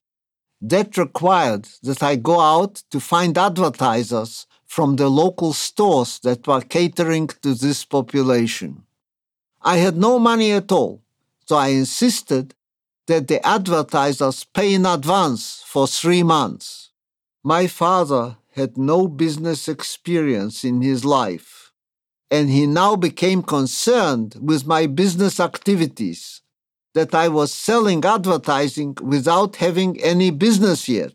That 0.62 0.96
required 0.98 1.68
that 1.82 2.04
I 2.04 2.16
go 2.16 2.40
out 2.40 2.84
to 2.92 3.00
find 3.00 3.36
advertisers 3.36 4.46
from 4.68 4.98
the 4.98 5.10
local 5.10 5.54
stores 5.54 6.20
that 6.20 6.46
were 6.46 6.62
catering 6.62 7.26
to 7.42 7.56
this 7.56 7.84
population. 7.86 8.84
I 9.64 9.78
had 9.78 9.98
no 9.98 10.20
money 10.20 10.52
at 10.52 10.72
all, 10.72 11.02
so 11.48 11.56
I 11.56 11.70
insisted 11.70 12.54
that 13.08 13.28
the 13.28 13.44
advertisers 13.44 14.44
pay 14.44 14.76
in 14.76 14.86
advance 14.86 15.64
for 15.66 15.88
three 15.88 16.22
months. 16.22 16.92
My 17.44 17.66
father 17.66 18.38
had 18.54 18.78
no 18.78 19.08
business 19.08 19.68
experience 19.68 20.64
in 20.64 20.84
his 20.84 21.04
life, 21.04 21.59
and 22.32 22.50
he 22.50 22.68
now 22.68 22.96
became 22.96 23.42
concerned 23.42 24.36
with 24.42 24.68
my 24.68 24.86
business 24.86 25.40
activities 25.40 26.42
that 26.94 27.14
I 27.14 27.28
was 27.28 27.54
selling 27.54 28.04
advertising 28.04 28.96
without 29.02 29.58
having 29.58 30.00
any 30.02 30.32
business 30.32 30.88
yet. 30.90 31.14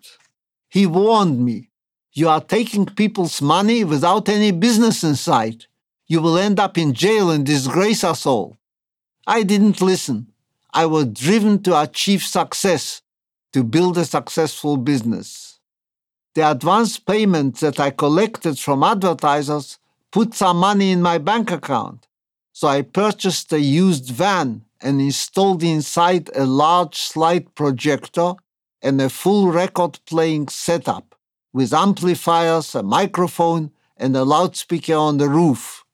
He 0.68 0.86
warned 0.86 1.44
me 1.44 1.70
you 2.16 2.28
are 2.28 2.40
taking 2.40 2.86
people's 2.86 3.42
money 3.42 3.82
without 3.82 4.28
any 4.28 4.52
business 4.52 5.02
in 5.02 5.16
sight. 5.16 5.66
You 6.06 6.20
will 6.20 6.38
end 6.38 6.60
up 6.60 6.78
in 6.78 6.94
jail 6.94 7.30
and 7.30 7.44
disgrace 7.44 8.04
us 8.04 8.24
all. 8.24 8.56
I 9.26 9.42
didn't 9.42 9.80
listen. 9.80 10.28
I 10.72 10.86
was 10.86 11.06
driven 11.06 11.60
to 11.64 11.80
achieve 11.80 12.22
success, 12.22 13.02
to 13.52 13.64
build 13.64 13.98
a 13.98 14.04
successful 14.04 14.76
business. 14.76 15.58
The 16.34 16.48
advance 16.48 16.98
payments 16.98 17.60
that 17.60 17.80
I 17.80 17.90
collected 17.90 18.58
from 18.60 18.84
advertisers 18.84 19.78
put 20.14 20.32
some 20.32 20.58
money 20.58 20.92
in 20.92 21.02
my 21.02 21.18
bank 21.18 21.50
account. 21.50 22.06
So 22.52 22.68
I 22.68 22.82
purchased 22.82 23.52
a 23.52 23.58
used 23.58 24.10
van 24.10 24.64
and 24.80 25.00
installed 25.00 25.64
inside 25.64 26.30
a 26.36 26.46
large 26.46 26.94
slide 26.94 27.52
projector 27.56 28.34
and 28.80 29.02
a 29.02 29.10
full 29.10 29.50
record 29.50 29.98
playing 30.06 30.46
setup 30.46 31.16
with 31.52 31.74
amplifiers, 31.74 32.76
a 32.76 32.84
microphone, 32.84 33.72
and 33.96 34.16
a 34.16 34.22
loudspeaker 34.22 34.94
on 34.94 35.18
the 35.18 35.28
roof. 35.28 35.84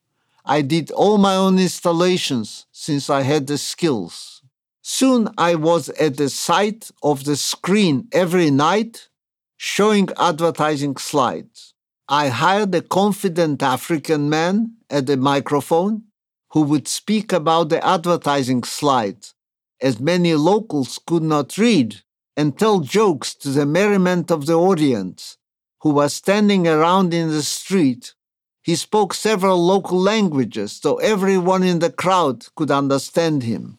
I 0.45 0.61
did 0.61 0.91
all 0.91 1.17
my 1.17 1.35
own 1.35 1.57
installations 1.57 2.67
since 2.71 3.09
I 3.09 3.23
had 3.23 3.47
the 3.47 3.57
skills. 3.57 4.43
Soon 4.83 5.29
I 5.35 5.55
was 5.55 5.89
at 5.89 6.17
the 6.17 6.29
site 6.29 6.91
of 7.01 7.23
the 7.23 7.35
screen 7.35 8.07
every 8.11 8.51
night 8.51 9.09
showing 9.57 10.09
advertising 10.19 10.97
slides. 10.97 11.70
I 12.13 12.27
hired 12.27 12.75
a 12.75 12.81
confident 12.81 13.63
African 13.63 14.29
man 14.29 14.73
at 14.89 15.09
a 15.09 15.15
microphone 15.15 16.03
who 16.49 16.63
would 16.63 16.89
speak 16.89 17.31
about 17.31 17.69
the 17.69 17.81
advertising 17.87 18.63
slides, 18.63 19.33
as 19.81 19.97
many 19.97 20.35
locals 20.35 20.99
could 21.07 21.23
not 21.23 21.57
read, 21.57 22.01
and 22.35 22.59
tell 22.59 22.81
jokes 22.81 23.33
to 23.35 23.47
the 23.47 23.65
merriment 23.65 24.29
of 24.29 24.45
the 24.45 24.59
audience, 24.59 25.37
who 25.83 25.91
were 25.91 26.09
standing 26.09 26.67
around 26.67 27.13
in 27.13 27.29
the 27.29 27.43
street. 27.43 28.13
He 28.61 28.75
spoke 28.75 29.13
several 29.13 29.65
local 29.65 29.97
languages, 29.97 30.73
so 30.73 30.97
everyone 30.97 31.63
in 31.63 31.79
the 31.79 31.91
crowd 31.91 32.45
could 32.57 32.71
understand 32.71 33.43
him. 33.43 33.77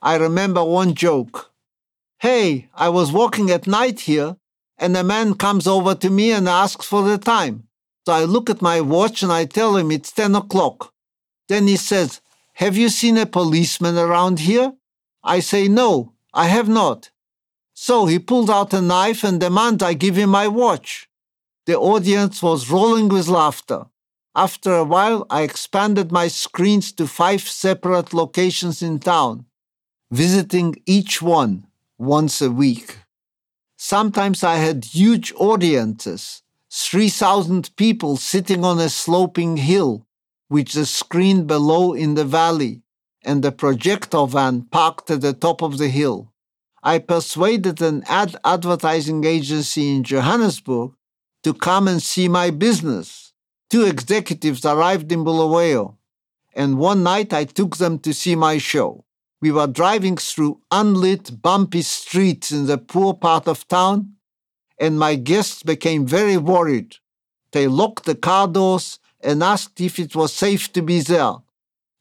I 0.00 0.18
remember 0.18 0.62
one 0.62 0.94
joke. 0.94 1.50
Hey, 2.20 2.68
I 2.76 2.90
was 2.90 3.10
walking 3.10 3.50
at 3.50 3.66
night 3.66 3.98
here, 3.98 4.36
and 4.78 4.96
a 4.96 5.04
man 5.04 5.34
comes 5.34 5.66
over 5.66 5.94
to 5.94 6.10
me 6.10 6.32
and 6.32 6.48
asks 6.48 6.86
for 6.86 7.02
the 7.02 7.18
time. 7.18 7.68
So 8.06 8.12
I 8.12 8.24
look 8.24 8.48
at 8.50 8.62
my 8.62 8.80
watch 8.80 9.22
and 9.22 9.32
I 9.32 9.46
tell 9.46 9.76
him 9.76 9.90
it's 9.90 10.12
10 10.12 10.34
o'clock. 10.34 10.92
Then 11.48 11.66
he 11.66 11.76
says, 11.76 12.20
Have 12.54 12.76
you 12.76 12.88
seen 12.88 13.16
a 13.16 13.26
policeman 13.26 13.96
around 13.96 14.40
here? 14.40 14.74
I 15.24 15.40
say, 15.40 15.68
No, 15.68 16.12
I 16.32 16.46
have 16.46 16.68
not. 16.68 17.10
So 17.74 18.06
he 18.06 18.18
pulls 18.18 18.48
out 18.48 18.72
a 18.72 18.80
knife 18.80 19.24
and 19.24 19.40
demands 19.40 19.82
I 19.82 19.94
give 19.94 20.16
him 20.16 20.30
my 20.30 20.48
watch. 20.48 21.08
The 21.66 21.76
audience 21.76 22.42
was 22.42 22.70
rolling 22.70 23.08
with 23.08 23.28
laughter. 23.28 23.86
After 24.34 24.74
a 24.74 24.84
while, 24.84 25.26
I 25.30 25.42
expanded 25.42 26.12
my 26.12 26.28
screens 26.28 26.92
to 26.92 27.06
five 27.06 27.40
separate 27.40 28.12
locations 28.12 28.82
in 28.82 28.98
town, 28.98 29.46
visiting 30.10 30.76
each 30.86 31.20
one 31.20 31.66
once 31.98 32.40
a 32.40 32.50
week. 32.50 32.98
Sometimes 33.76 34.42
I 34.42 34.56
had 34.56 34.86
huge 34.86 35.32
audiences, 35.36 36.42
3,000 36.72 37.76
people 37.76 38.16
sitting 38.16 38.64
on 38.64 38.78
a 38.78 38.88
sloping 38.88 39.58
hill, 39.58 40.06
with 40.48 40.72
the 40.72 40.86
screen 40.86 41.46
below 41.46 41.92
in 41.92 42.14
the 42.14 42.24
valley, 42.24 42.82
and 43.24 43.42
the 43.42 43.52
projector 43.52 44.26
van 44.26 44.62
parked 44.62 45.10
at 45.10 45.20
the 45.20 45.32
top 45.32 45.62
of 45.62 45.78
the 45.78 45.88
hill. 45.88 46.32
I 46.82 46.98
persuaded 47.00 47.82
an 47.82 48.04
ad 48.06 48.36
advertising 48.44 49.24
agency 49.24 49.94
in 49.94 50.04
Johannesburg 50.04 50.92
to 51.42 51.52
come 51.52 51.88
and 51.88 52.02
see 52.02 52.28
my 52.28 52.50
business. 52.50 53.32
Two 53.68 53.84
executives 53.84 54.64
arrived 54.64 55.10
in 55.10 55.24
Bulawayo, 55.24 55.98
and 56.54 56.78
one 56.78 57.02
night 57.02 57.32
I 57.32 57.44
took 57.44 57.76
them 57.76 57.98
to 58.00 58.14
see 58.14 58.36
my 58.36 58.58
show. 58.58 59.05
We 59.40 59.52
were 59.52 59.66
driving 59.66 60.16
through 60.16 60.60
unlit, 60.70 61.42
bumpy 61.42 61.82
streets 61.82 62.50
in 62.50 62.66
the 62.66 62.78
poor 62.78 63.14
part 63.14 63.46
of 63.46 63.68
town, 63.68 64.14
and 64.78 64.98
my 64.98 65.14
guests 65.14 65.62
became 65.62 66.06
very 66.06 66.36
worried. 66.36 66.96
They 67.52 67.66
locked 67.66 68.04
the 68.04 68.14
car 68.14 68.48
doors 68.48 68.98
and 69.20 69.42
asked 69.42 69.80
if 69.80 69.98
it 69.98 70.14
was 70.14 70.32
safe 70.32 70.72
to 70.72 70.82
be 70.82 71.00
there. 71.00 71.34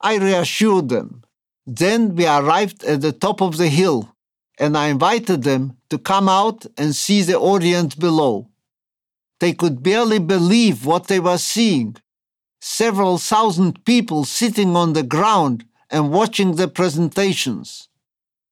I 0.01 0.17
reassured 0.17 0.89
them. 0.89 1.23
Then 1.65 2.15
we 2.15 2.25
arrived 2.27 2.83
at 2.83 3.01
the 3.01 3.11
top 3.11 3.41
of 3.41 3.57
the 3.57 3.69
hill, 3.69 4.15
and 4.59 4.77
I 4.77 4.87
invited 4.87 5.43
them 5.43 5.77
to 5.89 5.97
come 5.97 6.29
out 6.29 6.65
and 6.77 6.95
see 6.95 7.21
the 7.21 7.39
audience 7.39 7.95
below. 7.95 8.49
They 9.39 9.53
could 9.53 9.83
barely 9.83 10.19
believe 10.19 10.85
what 10.85 11.07
they 11.07 11.19
were 11.19 11.37
seeing. 11.37 11.97
Several 12.61 13.17
thousand 13.17 13.83
people 13.85 14.23
sitting 14.25 14.75
on 14.75 14.93
the 14.93 15.03
ground 15.03 15.65
and 15.89 16.11
watching 16.11 16.55
the 16.55 16.67
presentations. 16.67 17.89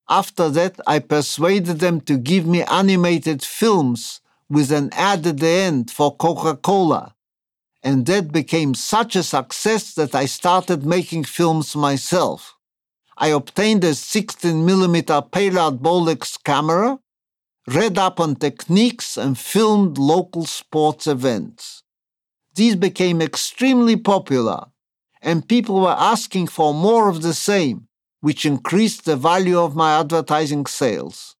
After 0.09 0.49
that, 0.49 0.79
I 0.85 0.99
persuaded 0.99 1.79
them 1.79 2.01
to 2.01 2.17
give 2.17 2.45
me 2.45 2.63
animated 2.63 3.43
films 3.43 4.21
with 4.49 4.71
an 4.71 4.89
ad 4.93 5.25
at 5.25 5.37
the 5.37 5.47
end 5.47 5.89
for 5.89 6.15
Coca 6.15 6.55
Cola. 6.55 7.15
And 7.81 8.05
that 8.05 8.31
became 8.31 8.75
such 8.75 9.15
a 9.15 9.23
success 9.23 9.93
that 9.95 10.13
I 10.15 10.25
started 10.25 10.85
making 10.85 11.25
films 11.25 11.75
myself. 11.75 12.55
I 13.17 13.29
obtained 13.29 13.83
a 13.83 13.91
16mm 13.91 15.31
Paillard 15.31 15.79
Bolex 15.79 16.41
camera, 16.43 16.99
read 17.67 17.97
up 17.97 18.19
on 18.19 18.35
techniques, 18.35 19.17
and 19.17 19.37
filmed 19.37 19.97
local 19.97 20.45
sports 20.45 21.07
events. 21.07 21.83
These 22.55 22.75
became 22.75 23.21
extremely 23.21 23.95
popular 23.95 24.67
and 25.23 25.47
people 25.47 25.79
were 25.79 25.95
asking 25.97 26.47
for 26.47 26.73
more 26.73 27.07
of 27.07 27.21
the 27.21 27.33
same, 27.33 27.87
which 28.19 28.45
increased 28.45 29.05
the 29.05 29.15
value 29.15 29.57
of 29.57 29.75
my 29.75 29.97
advertising 29.97 30.65
sales. 30.65 31.35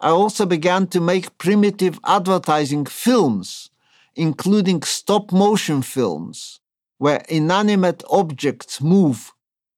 I 0.00 0.08
also 0.08 0.46
began 0.46 0.86
to 0.88 1.00
make 1.00 1.36
primitive 1.38 2.00
advertising 2.04 2.86
films, 2.86 3.70
including 4.14 4.82
stop 4.82 5.32
motion 5.32 5.82
films, 5.82 6.60
where 6.98 7.22
inanimate 7.28 8.02
objects 8.10 8.80
move, 8.80 9.32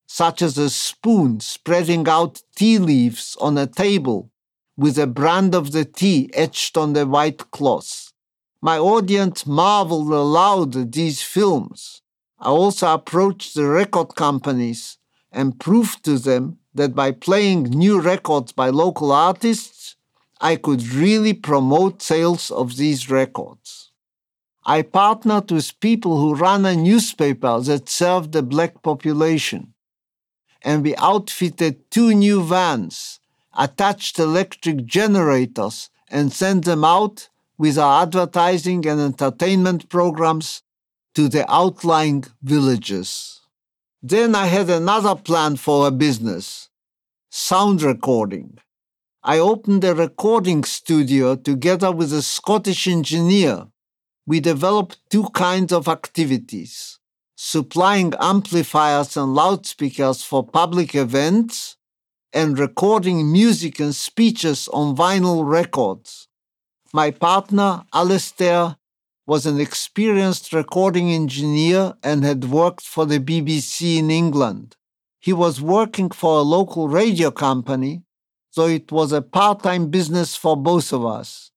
such 0.07 0.41
as 0.41 0.57
a 0.57 0.71
spoon 0.71 1.41
spreading 1.41 2.09
out 2.09 2.43
tea 2.55 2.79
leaves 2.79 3.37
on 3.41 3.59
a 3.59 3.67
table 3.67 4.31
with 4.77 4.97
a 4.99 5.07
brand 5.09 5.55
of 5.55 5.73
the 5.73 5.85
tea 5.85 6.31
etched 6.33 6.77
on 6.77 6.93
the 6.93 7.07
white 7.07 7.51
cloth. 7.51 8.13
My 8.63 8.79
audience 8.79 9.47
marveled 9.47 10.09
aloud 10.09 10.77
at 10.77 10.93
these 10.93 11.23
films 11.23 12.03
I 12.41 12.51
also 12.51 12.95
approached 12.95 13.55
the 13.55 13.67
record 13.67 14.15
companies 14.15 14.99
and 15.33 15.59
proved 15.59 16.05
to 16.05 16.19
them 16.19 16.59
that 16.75 16.95
by 16.95 17.11
playing 17.11 17.65
new 17.65 18.01
records 18.01 18.53
by 18.53 18.71
local 18.71 19.11
artists, 19.11 19.97
I 20.41 20.55
could 20.57 20.87
really 20.89 21.35
promote 21.35 22.01
sales 22.01 22.51
of 22.51 22.77
these 22.77 23.11
records. 23.11 23.91
I 24.65 24.83
partnered 24.83 25.51
with 25.51 25.81
people 25.81 26.21
who 26.21 26.35
ran 26.35 26.65
a 26.65 26.77
newspaper 26.77 27.59
that 27.61 27.89
served 27.89 28.33
the 28.33 28.43
black 28.43 28.83
population, 28.83 29.75
and 30.63 30.85
we 30.85 30.95
outfitted 30.97 31.91
two 31.91 32.15
new 32.15 32.45
vans, 32.45 33.19
attached 33.57 34.19
electric 34.19 34.87
generators, 34.87 35.91
and 36.11 36.33
sent 36.33 36.67
them 36.67 36.85
out 36.85 37.29
with 37.57 37.79
our 37.79 38.03
advertising 38.03 38.87
and 38.87 39.01
entertainment 39.01 39.89
programs 39.89 40.63
to 41.19 41.29
the 41.29 41.45
outlying 41.53 42.25
villages. 42.45 43.41
Then 44.01 44.37
I 44.37 44.47
had 44.47 44.71
another 44.71 45.17
plan 45.17 45.57
for 45.57 45.89
a 45.89 45.91
business 45.91 46.69
sound 47.29 47.83
recording. 47.83 48.59
I 49.25 49.41
opened 49.41 49.83
a 49.83 49.97
recording 49.97 50.63
studio 50.63 51.35
together 51.35 51.91
with 51.91 52.13
a 52.13 52.23
Scottish 52.23 52.87
engineer. 52.87 53.67
We 54.29 54.39
developed 54.39 55.01
two 55.11 55.25
kinds 55.31 55.73
of 55.73 55.89
activities 55.89 57.01
supplying 57.35 58.15
amplifiers 58.21 59.17
and 59.17 59.35
loudspeakers 59.35 60.23
for 60.23 60.47
public 60.47 60.95
events 60.95 61.77
and 62.33 62.57
recording 62.61 63.33
music 63.33 63.81
and 63.81 63.93
speeches 63.93 64.69
on 64.69 64.95
vinyl 64.95 65.45
records. 65.45 66.29
My 66.93 67.11
partner, 67.11 67.83
Alistair, 67.93 68.77
was 69.29 69.45
an 69.45 69.61
experienced 69.61 70.55
recording 70.55 71.13
engineer 71.13 71.93
and 72.03 72.25
had 72.25 72.47
worked 72.47 72.81
for 72.81 73.05
the 73.05 73.21
BBC 73.21 73.99
in 73.99 74.11
England. 74.11 74.75
He 75.21 75.35
was 75.35 75.61
working 75.61 76.09
for 76.09 76.39
a 76.39 76.49
local 76.57 76.89
radio 76.89 77.31
company, 77.31 78.05
so 78.49 78.67
it 78.67 78.91
was 78.91 79.13
a 79.13 79.21
part 79.21 79.63
time 79.63 79.91
business 79.91 80.35
for 80.35 80.57
both 80.57 80.95
of 80.95 81.05
us. 81.05 81.51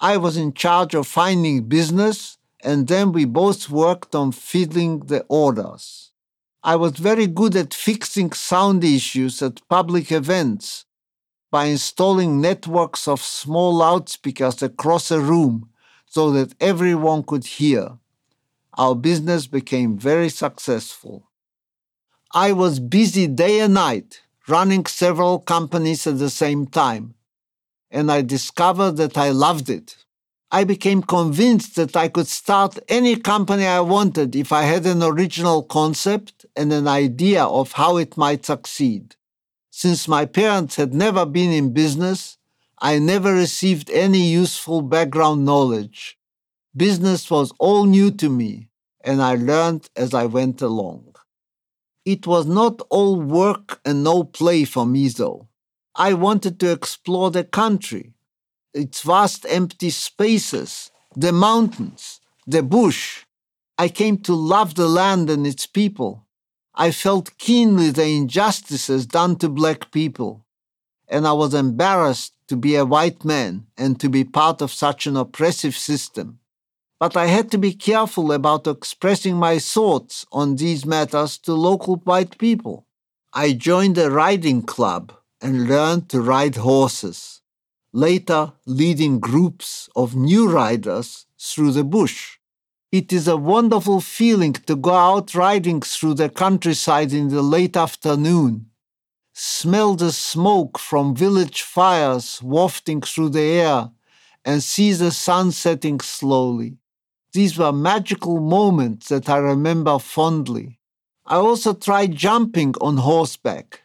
I 0.00 0.16
was 0.16 0.36
in 0.36 0.52
charge 0.52 0.96
of 0.96 1.06
finding 1.06 1.68
business, 1.68 2.38
and 2.64 2.88
then 2.88 3.12
we 3.12 3.24
both 3.24 3.70
worked 3.70 4.16
on 4.16 4.32
filling 4.32 5.06
the 5.06 5.24
orders. 5.28 6.10
I 6.64 6.74
was 6.74 6.94
very 6.94 7.28
good 7.28 7.54
at 7.54 7.72
fixing 7.72 8.32
sound 8.32 8.82
issues 8.82 9.40
at 9.42 9.68
public 9.68 10.10
events 10.10 10.86
by 11.52 11.66
installing 11.66 12.40
networks 12.40 13.06
of 13.06 13.20
small 13.20 13.72
loudspeakers 13.72 14.60
across 14.60 15.12
a 15.12 15.20
room 15.20 15.68
so 16.14 16.30
that 16.30 16.52
everyone 16.60 17.22
could 17.22 17.46
hear. 17.46 17.96
Our 18.76 18.94
business 18.94 19.46
became 19.46 19.96
very 19.96 20.28
successful. 20.28 21.30
I 22.34 22.52
was 22.52 22.80
busy 22.80 23.26
day 23.26 23.60
and 23.60 23.72
night, 23.72 24.20
running 24.46 24.84
several 24.84 25.38
companies 25.38 26.06
at 26.06 26.18
the 26.18 26.28
same 26.28 26.66
time, 26.66 27.14
and 27.90 28.12
I 28.12 28.20
discovered 28.20 28.98
that 28.98 29.16
I 29.16 29.30
loved 29.30 29.70
it. 29.70 29.96
I 30.50 30.64
became 30.64 31.02
convinced 31.02 31.76
that 31.76 31.96
I 31.96 32.08
could 32.08 32.26
start 32.26 32.78
any 32.88 33.16
company 33.16 33.64
I 33.64 33.80
wanted 33.80 34.36
if 34.36 34.52
I 34.52 34.64
had 34.64 34.84
an 34.84 35.02
original 35.02 35.62
concept 35.62 36.44
and 36.54 36.74
an 36.74 36.88
idea 36.88 37.42
of 37.42 37.72
how 37.72 37.96
it 37.96 38.18
might 38.18 38.44
succeed. 38.44 39.16
Since 39.70 40.08
my 40.08 40.26
parents 40.26 40.76
had 40.76 40.92
never 40.92 41.24
been 41.24 41.52
in 41.52 41.72
business, 41.72 42.36
I 42.84 42.98
never 42.98 43.32
received 43.32 43.90
any 43.90 44.26
useful 44.26 44.82
background 44.82 45.44
knowledge. 45.44 46.18
Business 46.76 47.30
was 47.30 47.52
all 47.60 47.84
new 47.84 48.10
to 48.10 48.28
me, 48.28 48.70
and 49.04 49.22
I 49.22 49.36
learned 49.36 49.88
as 49.94 50.12
I 50.12 50.26
went 50.26 50.60
along. 50.60 51.14
It 52.04 52.26
was 52.26 52.44
not 52.44 52.82
all 52.90 53.20
work 53.20 53.80
and 53.84 54.02
no 54.02 54.24
play 54.24 54.64
for 54.64 54.84
me, 54.84 55.06
though. 55.10 55.46
I 55.94 56.14
wanted 56.14 56.58
to 56.58 56.72
explore 56.72 57.30
the 57.30 57.44
country, 57.44 58.14
its 58.74 59.02
vast 59.02 59.46
empty 59.48 59.90
spaces, 59.90 60.90
the 61.14 61.30
mountains, 61.30 62.20
the 62.48 62.64
bush. 62.64 63.24
I 63.78 63.90
came 63.90 64.18
to 64.22 64.34
love 64.34 64.74
the 64.74 64.88
land 64.88 65.30
and 65.30 65.46
its 65.46 65.66
people. 65.68 66.26
I 66.74 66.90
felt 66.90 67.38
keenly 67.38 67.90
the 67.90 68.06
injustices 68.06 69.06
done 69.06 69.36
to 69.36 69.48
black 69.48 69.92
people, 69.92 70.44
and 71.06 71.28
I 71.28 71.32
was 71.32 71.54
embarrassed 71.54 72.32
to 72.52 72.56
be 72.56 72.76
a 72.76 72.84
white 72.84 73.24
man 73.24 73.64
and 73.78 73.98
to 73.98 74.10
be 74.10 74.24
part 74.24 74.60
of 74.60 74.70
such 74.70 75.06
an 75.06 75.16
oppressive 75.16 75.74
system. 75.74 76.38
But 77.00 77.16
I 77.16 77.26
had 77.36 77.50
to 77.52 77.58
be 77.58 77.72
careful 77.72 78.30
about 78.30 78.66
expressing 78.66 79.36
my 79.36 79.58
thoughts 79.58 80.26
on 80.30 80.56
these 80.56 80.84
matters 80.84 81.38
to 81.44 81.54
local 81.54 81.96
white 82.10 82.36
people. 82.36 82.86
I 83.32 83.54
joined 83.54 83.96
a 83.96 84.10
riding 84.10 84.60
club 84.74 85.04
and 85.40 85.66
learned 85.66 86.10
to 86.10 86.20
ride 86.20 86.56
horses. 86.56 87.40
later 87.92 88.52
leading 88.66 89.20
groups 89.20 89.88
of 89.94 90.16
new 90.16 90.50
riders 90.50 91.26
through 91.38 91.72
the 91.72 91.84
bush. 91.84 92.38
It 92.90 93.12
is 93.12 93.28
a 93.28 93.36
wonderful 93.36 94.00
feeling 94.00 94.54
to 94.68 94.76
go 94.76 94.94
out 94.94 95.34
riding 95.34 95.80
through 95.82 96.14
the 96.14 96.28
countryside 96.28 97.12
in 97.12 97.28
the 97.28 97.42
late 97.42 97.76
afternoon, 97.76 98.71
smell 99.32 99.94
the 99.94 100.12
smoke 100.12 100.78
from 100.78 101.16
village 101.16 101.62
fires 101.62 102.42
wafting 102.42 103.00
through 103.00 103.30
the 103.30 103.40
air, 103.40 103.90
and 104.44 104.62
see 104.62 104.92
the 104.92 105.10
sun 105.10 105.52
setting 105.52 106.00
slowly. 106.00 106.76
These 107.32 107.56
were 107.56 107.72
magical 107.72 108.40
moments 108.40 109.08
that 109.08 109.28
I 109.28 109.38
remember 109.38 109.98
fondly. 109.98 110.78
I 111.24 111.36
also 111.36 111.72
tried 111.72 112.14
jumping 112.16 112.74
on 112.80 112.98
horseback. 112.98 113.82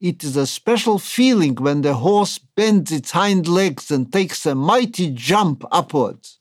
It 0.00 0.24
is 0.24 0.36
a 0.36 0.46
special 0.46 0.98
feeling 0.98 1.56
when 1.56 1.82
the 1.82 1.94
horse 1.94 2.38
bends 2.38 2.90
its 2.90 3.10
hind 3.10 3.46
legs 3.46 3.90
and 3.90 4.12
takes 4.12 4.46
a 4.46 4.54
mighty 4.54 5.10
jump 5.10 5.64
upwards. 5.70 6.38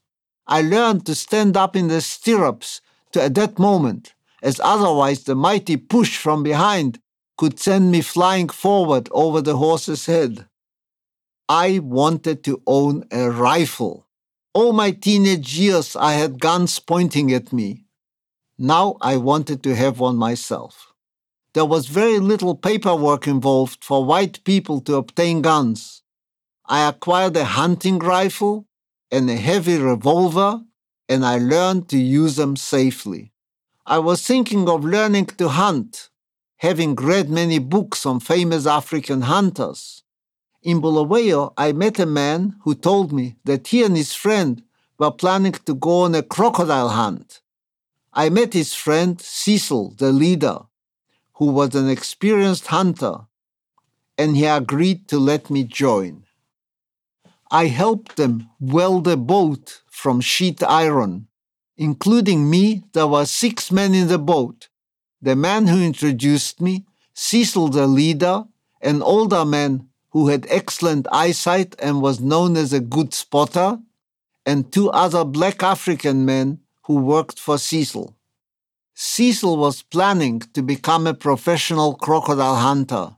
I 0.48 0.62
learned 0.62 1.06
to 1.08 1.16
stand 1.16 1.58
up 1.58 1.76
in 1.76 1.90
the 1.90 2.02
stirrups 2.02 2.82
to, 3.12 3.22
at 3.22 3.36
that 3.36 3.60
moment, 3.60 4.14
as 4.42 4.62
otherwise 4.64 5.24
the 5.24 5.36
mighty 5.36 5.76
push 5.76 6.18
from 6.18 6.44
behind 6.44 7.00
could 7.38 7.60
send 7.60 7.92
me 7.92 8.02
flying 8.02 8.50
forward 8.50 9.08
over 9.12 9.42
the 9.42 9.58
horse's 9.58 10.06
head. 10.08 10.48
I 11.48 11.80
wanted 11.80 12.44
to 12.44 12.62
own 12.68 13.06
a 13.12 13.30
rifle. 13.30 14.08
All 14.54 14.74
my 14.74 14.92
teenage 14.92 15.58
years 15.58 15.96
I 15.96 16.14
had 16.14 16.42
guns 16.42 16.80
pointing 16.80 17.32
at 17.32 17.54
me. 17.54 17.86
Now 18.58 18.98
I 19.02 19.18
wanted 19.18 19.62
to 19.64 19.76
have 19.76 20.00
one 20.00 20.18
myself. 20.18 20.94
There 21.54 21.66
was 21.66 21.88
very 21.88 22.20
little 22.20 22.56
paperwork 22.56 23.28
involved 23.28 23.84
for 23.84 24.04
white 24.04 24.44
people 24.44 24.82
to 24.82 24.96
obtain 24.96 25.42
guns. 25.42 26.02
I 26.66 26.88
acquired 26.88 27.38
a 27.38 27.46
hunting 27.46 28.00
rifle 28.00 28.68
and 29.10 29.30
a 29.30 29.36
heavy 29.36 29.78
revolver, 29.78 30.62
and 31.08 31.26
I 31.26 31.38
learned 31.38 31.88
to 31.90 31.98
use 31.98 32.36
them 32.36 32.56
safely. 32.58 33.32
I 33.86 34.00
was 34.00 34.26
thinking 34.26 34.68
of 34.68 34.84
learning 34.84 35.28
to 35.38 35.48
hunt, 35.48 36.10
having 36.58 36.96
read 36.96 37.30
many 37.30 37.60
books 37.60 38.06
on 38.06 38.20
famous 38.20 38.66
African 38.66 39.22
hunters. 39.22 40.04
In 40.64 40.82
Bulawayo, 40.82 41.54
I 41.58 41.72
met 41.72 42.00
a 42.00 42.06
man 42.06 42.56
who 42.64 42.74
told 42.74 43.14
me 43.14 43.36
that 43.46 43.68
he 43.68 43.84
and 43.84 43.96
his 43.96 44.14
friend 44.14 44.64
were 44.98 45.12
planning 45.12 45.54
to 45.54 45.76
go 45.76 46.02
on 46.02 46.16
a 46.16 46.24
crocodile 46.24 46.90
hunt. 46.90 47.42
I 48.12 48.30
met 48.30 48.54
his 48.54 48.74
friend 48.74 49.22
Cecil, 49.22 49.92
the 49.98 50.12
leader, 50.12 50.60
who 51.34 51.52
was 51.52 51.76
an 51.76 51.88
experienced 51.88 52.68
hunter, 52.68 53.28
and 54.18 54.36
he 54.36 54.46
agreed 54.46 55.08
to 55.10 55.20
let 55.20 55.52
me 55.52 55.64
join. 55.64 56.24
I 57.52 57.68
helped 57.68 58.18
them 58.18 58.50
weld 58.60 59.08
a 59.08 59.16
boat 59.16 59.84
from 59.86 60.20
sheet 60.20 60.64
iron. 60.64 61.28
Including 61.78 62.50
me, 62.50 62.84
there 62.94 63.06
were 63.06 63.26
six 63.26 63.72
men 63.72 63.94
in 63.94 64.08
the 64.08 64.18
boat. 64.18 64.68
The 65.22 65.36
man 65.36 65.68
who 65.68 65.82
introduced 65.82 66.62
me, 66.62 66.86
Cecil 67.14 67.70
the 67.70 67.88
leader, 67.88 68.46
an 68.82 69.02
older 69.02 69.44
man 69.46 69.90
who 70.12 70.28
had 70.30 70.46
excellent 70.50 71.08
eyesight 71.12 71.76
and 71.80 72.02
was 72.02 72.20
known 72.20 72.56
as 72.56 72.72
a 72.74 72.80
good 72.80 73.14
spotter, 73.14 73.80
and 74.46 74.72
two 74.72 74.90
other 74.92 75.26
black 75.26 75.64
African 75.64 76.26
men 76.26 76.60
who 76.86 76.96
worked 76.96 77.40
for 77.40 77.58
Cecil. 77.58 78.16
Cecil 78.94 79.58
was 79.58 79.82
planning 79.82 80.40
to 80.54 80.62
become 80.62 81.06
a 81.06 81.14
professional 81.14 81.96
crocodile 81.96 82.56
hunter, 82.56 83.16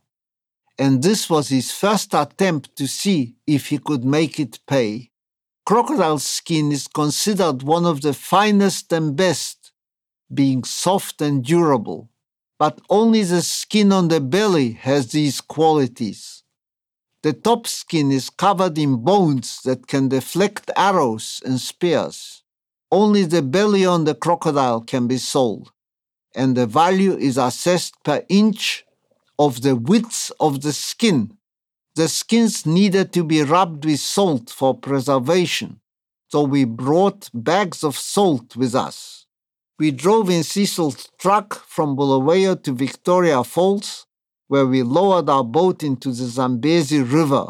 and 0.77 1.03
this 1.03 1.29
was 1.29 1.49
his 1.49 1.71
first 1.71 2.13
attempt 2.13 2.75
to 2.77 2.87
see 2.87 3.35
if 3.45 3.67
he 3.67 3.77
could 3.77 4.03
make 4.03 4.39
it 4.39 4.59
pay. 4.65 5.11
Crocodile 5.65 6.19
skin 6.19 6.71
is 6.71 6.87
considered 6.87 7.61
one 7.63 7.85
of 7.85 8.01
the 8.01 8.13
finest 8.13 8.91
and 8.91 9.15
best, 9.15 9.58
being 10.33 10.63
soft 10.63 11.21
and 11.21 11.43
durable, 11.43 12.09
but 12.57 12.79
only 12.89 13.23
the 13.23 13.41
skin 13.41 13.91
on 13.91 14.07
the 14.09 14.21
belly 14.21 14.71
has 14.73 15.11
these 15.11 15.41
qualities. 15.41 16.43
The 17.21 17.33
top 17.33 17.67
skin 17.67 18.11
is 18.11 18.29
covered 18.29 18.77
in 18.77 19.03
bones 19.03 19.61
that 19.63 19.87
can 19.87 20.09
deflect 20.09 20.71
arrows 20.75 21.41
and 21.45 21.59
spears. 21.59 22.43
Only 22.91 23.25
the 23.25 23.41
belly 23.41 23.85
on 23.85 24.05
the 24.05 24.15
crocodile 24.15 24.81
can 24.81 25.07
be 25.07 25.17
sold, 25.17 25.71
and 26.33 26.55
the 26.55 26.65
value 26.65 27.15
is 27.17 27.37
assessed 27.37 27.95
per 28.03 28.23
inch 28.29 28.85
of 29.37 29.61
the 29.61 29.75
width 29.75 30.31
of 30.39 30.61
the 30.61 30.73
skin. 30.73 31.37
The 31.95 32.07
skins 32.07 32.65
needed 32.65 33.11
to 33.13 33.23
be 33.23 33.43
rubbed 33.43 33.85
with 33.85 33.99
salt 33.99 34.49
for 34.49 34.73
preservation, 34.73 35.81
so 36.29 36.43
we 36.43 36.63
brought 36.63 37.29
bags 37.33 37.83
of 37.83 37.97
salt 37.97 38.55
with 38.55 38.73
us. 38.75 39.18
We 39.79 39.91
drove 39.91 40.29
in 40.29 40.43
Cecil's 40.43 41.09
truck 41.17 41.65
from 41.65 41.95
Bulawayo 41.95 42.61
to 42.63 42.73
Victoria 42.73 43.43
Falls 43.45 44.05
where 44.49 44.65
we 44.65 44.83
lowered 44.83 45.29
our 45.29 45.43
boat 45.43 45.83
into 45.83 46.09
the 46.09 46.25
Zambezi 46.25 47.01
River. 47.01 47.45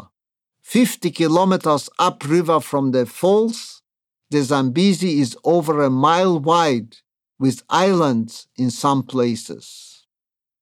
50 0.62 1.10
kilometers 1.10 1.88
upriver 1.98 2.60
from 2.60 2.92
the 2.92 3.06
falls, 3.06 3.82
the 4.28 4.42
Zambezi 4.42 5.18
is 5.18 5.36
over 5.42 5.82
a 5.82 5.90
mile 5.90 6.38
wide 6.38 6.98
with 7.38 7.64
islands 7.70 8.46
in 8.56 8.70
some 8.70 9.02
places. 9.02 10.06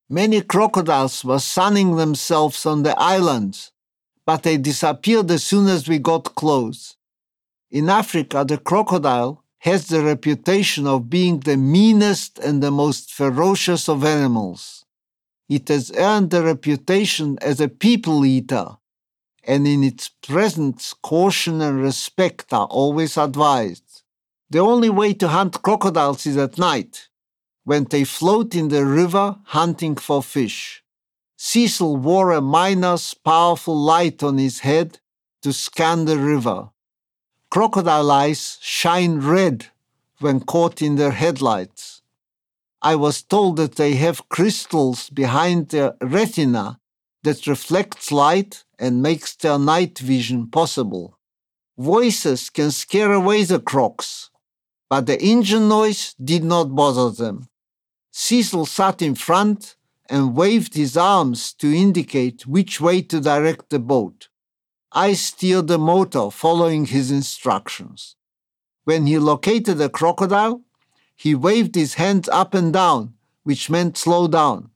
Many 0.09 0.40
crocodiles 0.40 1.24
were 1.24 1.40
sunning 1.40 1.96
themselves 1.96 2.64
on 2.64 2.85
the 2.85 2.98
islands, 2.98 3.72
but 4.24 4.44
they 4.44 4.57
disappeared 4.57 5.31
as 5.33 5.44
soon 5.44 5.66
as 5.66 5.88
we 5.88 5.98
got 5.98 6.37
close. 6.37 6.96
In 7.70 7.90
Africa, 7.90 8.44
the 8.46 8.59
crocodile 8.59 9.44
has 9.61 9.88
the 9.88 10.03
reputation 10.03 10.87
of 10.87 11.11
being 11.11 11.40
the 11.40 11.57
meanest 11.57 12.38
and 12.38 12.62
the 12.62 12.71
most 12.71 13.12
ferocious 13.12 13.88
of 13.88 14.05
animals 14.05 14.79
it 15.49 15.68
has 15.68 15.90
earned 15.97 16.31
the 16.31 16.42
reputation 16.42 17.38
as 17.40 17.61
a 17.61 17.68
people 17.68 18.25
eater, 18.25 18.77
and 19.44 19.66
in 19.66 19.83
its 19.83 20.11
presence, 20.23 20.94
caution 21.03 21.62
and 21.62 21.83
respect 21.83 22.53
are 22.53 22.66
always 22.66 23.16
advised. 23.16 24.03
The 24.51 24.59
only 24.59 24.90
way 24.90 25.14
to 25.14 25.29
hunt 25.29 25.62
crocodiles 25.62 26.27
is 26.27 26.37
at 26.37 26.59
night, 26.59 27.09
when 27.64 27.85
they 27.85 28.05
float 28.05 28.55
in 28.55 28.68
the 28.68 28.85
river 28.85 29.37
hunting 29.44 29.97
for 29.97 30.23
fish. 30.23 30.83
Cecil 31.37 31.97
wore 31.97 32.33
a 32.33 32.40
miner's 32.42 33.14
powerful 33.14 33.77
light 33.77 34.23
on 34.23 34.38
his 34.38 34.61
head 34.61 34.99
to 35.42 35.53
scan 35.53 36.05
the 36.05 36.18
river. 36.18 36.71
Crocodile 37.50 38.11
eyes 38.11 38.58
shine 38.61 39.20
red 39.20 39.68
when 40.20 40.40
caught 40.40 40.82
in 40.82 40.96
their 40.96 41.12
headlights. 41.12 42.02
I 42.82 42.94
was 42.94 43.22
told 43.22 43.56
that 43.56 43.76
they 43.76 43.94
have 43.94 44.28
crystals 44.28 45.08
behind 45.08 45.70
their 45.70 45.94
retina 46.02 46.78
that 47.22 47.46
reflects 47.46 48.12
light 48.12 48.64
and 48.78 49.02
makes 49.02 49.34
their 49.34 49.58
night 49.58 49.98
vision 49.98 50.48
possible. 50.48 51.18
Voices 51.78 52.50
can 52.50 52.70
scare 52.70 53.12
away 53.12 53.44
the 53.44 53.61
crocs, 53.61 54.30
but 54.90 55.06
the 55.06 55.20
engine 55.22 55.68
noise 55.68 56.14
did 56.22 56.44
not 56.44 56.74
bother 56.74 57.11
them. 57.11 57.48
Cecil 58.11 58.66
sat 58.66 59.00
in 59.00 59.14
front 59.14 59.76
and 60.11 60.37
waved 60.37 60.74
his 60.74 60.96
arms 60.96 61.52
to 61.54 61.74
indicate 61.74 62.46
which 62.46 62.80
way 62.80 63.00
to 63.02 63.20
direct 63.20 63.70
the 63.70 63.78
boat. 63.78 64.28
I 64.92 65.12
steered 65.12 65.66
the 65.66 65.79
motor 65.79 66.31
following 66.31 66.87
his 66.87 67.11
instructions. 67.11 68.16
When 68.85 69.07
he 69.07 69.18
located 69.18 69.81
a 69.81 69.90
crocodile, 69.90 70.62
he 71.14 71.35
waved 71.35 71.74
his 71.74 71.94
hands 71.94 72.29
up 72.31 72.55
and 72.55 72.72
down, 72.72 73.14
which 73.42 73.68
meant 73.68 73.98
slow 73.98 74.29
down. 74.29 74.70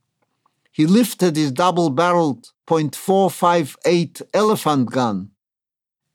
He 0.71 0.85
lifted 0.85 1.35
his 1.35 1.51
double 1.51 1.89
barreled 1.89 2.51
.458 2.67 4.21
elephant 4.33 4.91
gun, 4.91 5.31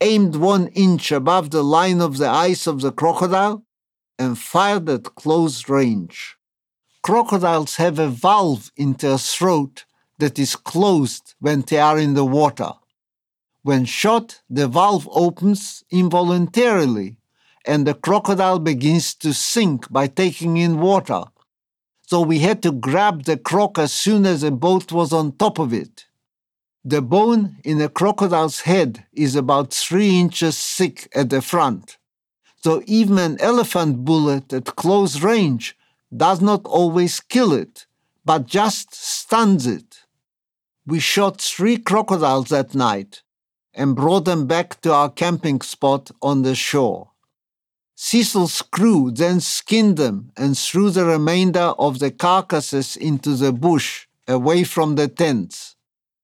aimed 0.01 0.37
one 0.37 0.69
inch 0.69 1.11
above 1.11 1.51
the 1.51 1.65
line 1.65 2.01
of 2.01 2.19
the 2.19 2.29
eyes 2.29 2.67
of 2.67 2.81
the 2.81 2.93
crocodile, 2.93 3.65
and 4.19 4.39
fired 4.39 4.89
at 4.89 5.15
close 5.17 5.69
range. 5.69 6.37
Crocodiles 7.03 7.77
have 7.77 7.99
a 7.99 8.09
valve 8.09 8.71
in 8.77 8.93
their 8.95 9.19
throat 9.19 9.85
that 10.19 10.39
is 10.39 10.57
closed 10.57 11.35
when 11.41 11.63
they 11.63 11.79
are 11.79 11.99
in 11.99 12.15
the 12.15 12.25
water. 12.25 12.73
When 13.69 13.85
shot, 13.85 14.41
the 14.49 14.67
valve 14.67 15.07
opens 15.13 15.85
involuntarily 15.91 17.19
and 17.67 17.87
the 17.87 17.93
crocodile 17.93 18.61
begins 18.61 19.15
to 19.17 19.35
sink 19.35 19.93
by 19.93 20.07
taking 20.07 20.57
in 20.57 20.81
water. 20.81 21.25
So 22.07 22.23
we 22.23 22.39
had 22.39 22.63
to 22.63 22.73
grab 22.73 23.25
the 23.25 23.37
croc 23.37 23.79
as 23.79 23.93
soon 23.93 24.25
as 24.25 24.41
the 24.41 24.51
boat 24.51 24.91
was 24.91 25.13
on 25.13 25.33
top 25.33 25.59
of 25.59 25.75
it. 25.75 26.07
The 26.83 27.03
bone 27.03 27.59
in 27.63 27.79
a 27.83 27.91
crocodile's 27.91 28.63
head 28.63 29.05
is 29.13 29.37
about 29.37 29.75
three 29.75 30.19
inches 30.19 30.57
thick 30.59 31.07
at 31.15 31.29
the 31.29 31.43
front. 31.43 31.99
So 32.65 32.83
even 32.87 33.19
an 33.19 33.37
elephant 33.39 34.03
bullet 34.03 34.51
at 34.51 34.77
close 34.77 35.21
range 35.21 35.77
does 36.17 36.41
not 36.41 36.65
always 36.65 37.21
kill 37.21 37.53
it, 37.53 37.85
but 38.25 38.47
just 38.47 38.95
stuns 38.95 39.67
it. 39.67 40.07
We 40.87 41.01
shot 41.01 41.39
three 41.39 41.77
crocodiles 41.77 42.49
that 42.49 42.75
night, 42.75 43.21
and 43.79 43.95
brought 43.95 44.25
them 44.25 44.47
back 44.47 44.81
to 44.81 44.93
our 44.93 45.09
camping 45.09 45.61
spot 45.61 46.11
on 46.21 46.43
the 46.43 46.55
shore. 46.55 47.13
Cecil's 47.95 48.61
crew 48.61 49.11
then 49.13 49.41
skinned 49.41 49.97
them 49.97 50.33
and 50.37 50.59
threw 50.59 50.91
the 50.91 51.05
remainder 51.05 51.73
of 51.79 52.01
the 52.01 52.11
carcasses 52.11 52.97
into 52.97 53.37
the 53.37 53.53
bush 53.53 54.07
away 54.27 54.65
from 54.65 54.97
the 54.97 55.09
tents. 55.09 55.77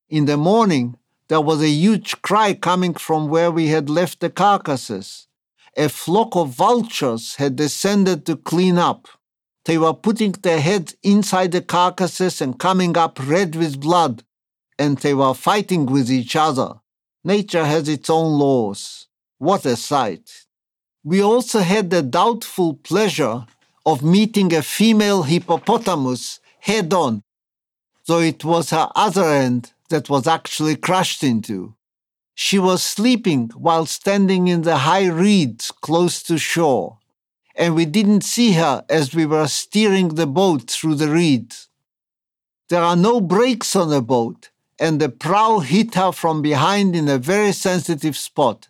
In 0.09 0.27
the 0.27 0.37
morning, 0.37 0.97
there 1.29 1.41
was 1.41 1.63
a 1.63 1.69
huge 1.69 2.21
cry 2.23 2.55
coming 2.55 2.95
from 2.95 3.29
where 3.29 3.51
we 3.51 3.69
had 3.69 3.89
left 3.89 4.21
the 4.21 4.31
carcasses. 4.31 5.29
A 5.77 5.89
flock 5.89 6.37
of 6.37 6.51
vultures 6.51 7.37
had 7.37 7.57
descended 7.57 8.27
to 8.27 8.37
clean 8.37 8.79
up. 8.79 9.09
They 9.65 9.79
were 9.79 9.95
putting 9.95 10.33
their 10.33 10.61
heads 10.61 10.95
inside 11.03 11.53
the 11.53 11.63
carcasses 11.63 12.41
and 12.41 12.59
coming 12.59 12.97
up 12.97 13.19
red 13.27 13.57
with 13.57 13.81
blood, 13.81 14.25
and 14.79 14.99
they 14.99 15.15
were 15.15 15.35
fighting 15.35 15.87
with 15.87 16.11
each 16.11 16.37
other. 16.37 16.81
Nature 17.25 17.65
has 17.65 17.89
its 17.89 18.11
own 18.11 18.39
laws. 18.39 19.09
What 19.39 19.65
a 19.65 19.77
sight! 19.77 20.47
We 21.03 21.23
also 21.23 21.61
had 21.61 21.91
the 21.91 22.03
doubtful 22.03 22.75
pleasure 22.75 23.47
of 23.85 24.03
meeting 24.03 24.53
a 24.55 24.63
female 24.63 25.23
hippopotamus 25.23 26.41
head 26.61 26.93
on, 26.93 27.23
though 28.07 28.21
it 28.21 28.45
was 28.45 28.71
her 28.71 28.91
other 28.95 29.25
end 29.25 29.73
that 29.91 30.09
was 30.09 30.27
actually 30.27 30.77
crashed 30.77 31.23
into. 31.23 31.75
She 32.35 32.59
was 32.59 32.83
sleeping 32.83 33.51
while 33.57 33.87
standing 33.87 34.49
in 34.49 34.63
the 34.63 34.79
high 34.79 35.07
reeds 35.07 35.71
close 35.71 36.23
to 36.25 36.39
shore 36.39 36.99
and 37.55 37.75
we 37.75 37.85
didn't 37.85 38.23
see 38.23 38.53
her 38.53 38.85
as 38.89 39.15
we 39.15 39.27
were 39.27 39.47
steering 39.47 40.09
the 40.09 40.27
boat 40.27 40.71
through 40.71 40.97
the 40.97 41.09
reeds. 41.09 41.69
There 42.69 42.83
are 42.83 42.97
no 42.97 43.21
brakes 43.21 43.77
on 43.77 43.91
the 43.91 44.03
boat, 44.03 44.51
and 44.79 45.01
the 45.01 45.09
prow 45.09 45.61
hit 45.61 45.95
her 45.95 46.13
from 46.13 46.43
behind 46.43 46.97
in 46.97 47.09
a 47.09 47.19
very 47.19 47.53
sensitive 47.53 48.17
spot. 48.17 48.69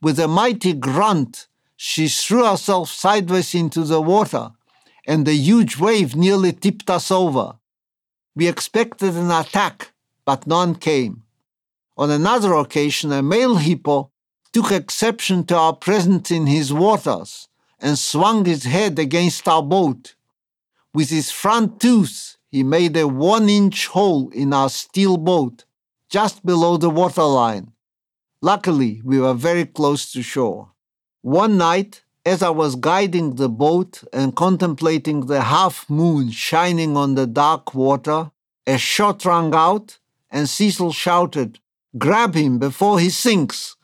With 0.00 0.18
a 0.18 0.28
mighty 0.28 0.72
grunt, 0.72 1.46
she 1.76 2.08
threw 2.08 2.44
herself 2.44 2.90
sideways 2.90 3.54
into 3.54 3.84
the 3.84 4.00
water, 4.00 4.50
and 5.06 5.26
the 5.26 5.34
huge 5.34 5.78
wave 5.78 6.14
nearly 6.14 6.52
tipped 6.52 6.88
us 6.90 7.10
over. 7.10 7.54
We 8.36 8.46
expected 8.48 9.14
an 9.14 9.30
attack, 9.30 9.92
but 10.24 10.46
none 10.46 10.74
came. 10.74 11.24
On 11.96 12.10
another 12.10 12.54
occasion, 12.54 13.12
a 13.12 13.22
male 13.22 13.56
hippo 13.56 14.10
took 14.52 14.72
exception 14.72 15.44
to 15.46 15.56
our 15.56 15.74
presence 15.74 16.30
in 16.30 16.46
his 16.46 16.72
waters 16.72 17.48
and 17.78 17.98
swung 17.98 18.44
his 18.44 18.64
head 18.64 18.98
against 18.98 19.48
our 19.48 19.62
boat. 19.62 20.14
With 20.92 21.10
his 21.10 21.30
front 21.30 21.80
tooth, 21.80 22.36
he 22.50 22.62
made 22.62 22.96
a 22.96 23.06
one 23.06 23.48
inch 23.48 23.86
hole 23.88 24.28
in 24.30 24.52
our 24.52 24.68
steel 24.68 25.16
boat, 25.16 25.64
just 26.08 26.44
below 26.44 26.76
the 26.76 26.90
waterline. 26.90 27.72
Luckily, 28.42 29.00
we 29.04 29.20
were 29.20 29.34
very 29.34 29.64
close 29.64 30.10
to 30.12 30.22
shore. 30.22 30.72
One 31.22 31.56
night, 31.56 32.02
as 32.24 32.42
I 32.42 32.50
was 32.50 32.74
guiding 32.74 33.36
the 33.36 33.48
boat 33.48 34.02
and 34.12 34.34
contemplating 34.34 35.26
the 35.26 35.42
half 35.42 35.88
moon 35.88 36.30
shining 36.30 36.96
on 36.96 37.14
the 37.14 37.26
dark 37.26 37.74
water, 37.74 38.30
a 38.66 38.78
shot 38.78 39.24
rang 39.24 39.54
out, 39.54 39.98
and 40.30 40.48
Cecil 40.48 40.92
shouted, 40.92 41.60
Grab 41.98 42.34
him 42.34 42.58
before 42.58 43.00
he 43.00 43.10
sinks! 43.10 43.76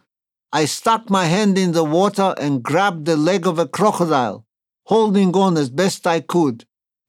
I 0.52 0.64
stuck 0.64 1.10
my 1.10 1.26
hand 1.26 1.58
in 1.58 1.72
the 1.72 1.84
water 1.84 2.34
and 2.38 2.62
grabbed 2.62 3.04
the 3.04 3.16
leg 3.16 3.46
of 3.46 3.58
a 3.58 3.66
crocodile, 3.66 4.46
holding 4.84 5.34
on 5.36 5.56
as 5.56 5.70
best 5.70 6.06
I 6.06 6.20
could. 6.20 6.64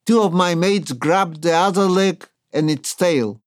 Two 0.08 0.22
of 0.22 0.32
my 0.32 0.56
mates 0.56 0.94
grabbed 0.94 1.42
the 1.42 1.54
other 1.54 1.84
leg 1.84 2.26
and 2.54 2.72
its 2.72 2.96
tail. 2.96 3.42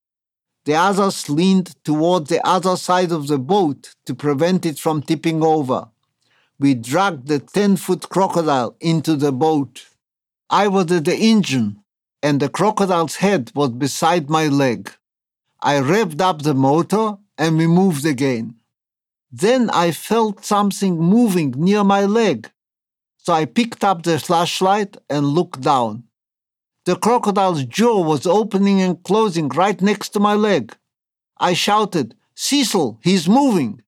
The 0.66 0.74
others 0.74 1.30
leaned 1.30 1.74
toward 1.84 2.26
the 2.26 2.46
other 2.46 2.76
side 2.76 3.12
of 3.12 3.28
the 3.28 3.38
boat 3.38 3.94
to 4.04 4.14
prevent 4.14 4.66
it 4.66 4.78
from 4.78 5.00
tipping 5.00 5.42
over. 5.42 5.88
We 6.58 6.74
dragged 6.74 7.28
the 7.28 7.38
10 7.38 7.78
foot 7.78 8.10
crocodile 8.10 8.76
into 8.78 9.16
the 9.16 9.32
boat. 9.32 9.86
I 10.50 10.68
was 10.68 10.92
at 10.92 11.06
the 11.06 11.16
engine, 11.16 11.82
and 12.22 12.40
the 12.40 12.50
crocodile's 12.50 13.16
head 13.16 13.50
was 13.54 13.70
beside 13.70 14.28
my 14.28 14.46
leg. 14.48 14.92
I 15.62 15.76
revved 15.76 16.20
up 16.20 16.42
the 16.42 16.52
motor 16.52 17.16
and 17.38 17.56
we 17.56 17.68
moved 17.68 18.04
again. 18.04 18.56
Then 19.32 19.70
I 19.70 19.92
felt 19.92 20.44
something 20.44 20.98
moving 20.98 21.54
near 21.56 21.84
my 21.84 22.04
leg. 22.04 22.50
So 23.16 23.32
I 23.32 23.46
picked 23.46 23.82
up 23.82 24.02
the 24.02 24.18
flashlight 24.18 24.98
and 25.08 25.26
looked 25.26 25.62
down. 25.62 26.04
The 26.90 26.96
crocodile's 26.96 27.62
jaw 27.66 28.02
was 28.02 28.26
opening 28.26 28.80
and 28.80 29.00
closing 29.04 29.48
right 29.50 29.80
next 29.80 30.08
to 30.08 30.18
my 30.18 30.34
leg. 30.34 30.76
I 31.38 31.52
shouted, 31.52 32.16
Cecil, 32.34 32.98
he's 33.00 33.28
moving. 33.28 33.82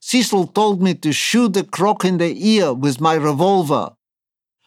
Cecil 0.00 0.48
told 0.48 0.82
me 0.82 0.94
to 0.94 1.12
shoot 1.12 1.52
the 1.52 1.62
croc 1.62 2.04
in 2.04 2.18
the 2.18 2.34
ear 2.44 2.74
with 2.74 3.00
my 3.00 3.14
revolver. 3.14 3.92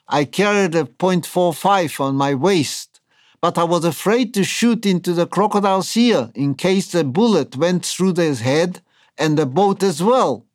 I 0.07 0.23
carried 0.23 0.75
a 0.75 0.85
.45 0.85 1.99
on 1.99 2.15
my 2.15 2.33
waist, 2.33 3.01
but 3.41 3.57
I 3.57 3.65
was 3.65 3.83
afraid 3.83 4.33
to 4.35 4.45
shoot 4.45 4.85
into 4.85 5.11
the 5.11 5.27
crocodile's 5.27 5.97
ear 5.97 6.31
in 6.33 6.55
case 6.55 6.89
the 6.89 7.03
bullet 7.03 7.57
went 7.57 7.85
through 7.85 8.13
his 8.15 8.39
head 8.39 8.79
and 9.17 9.37
the 9.37 9.45
boat 9.45 9.83
as 9.83 10.01
well. 10.01 10.45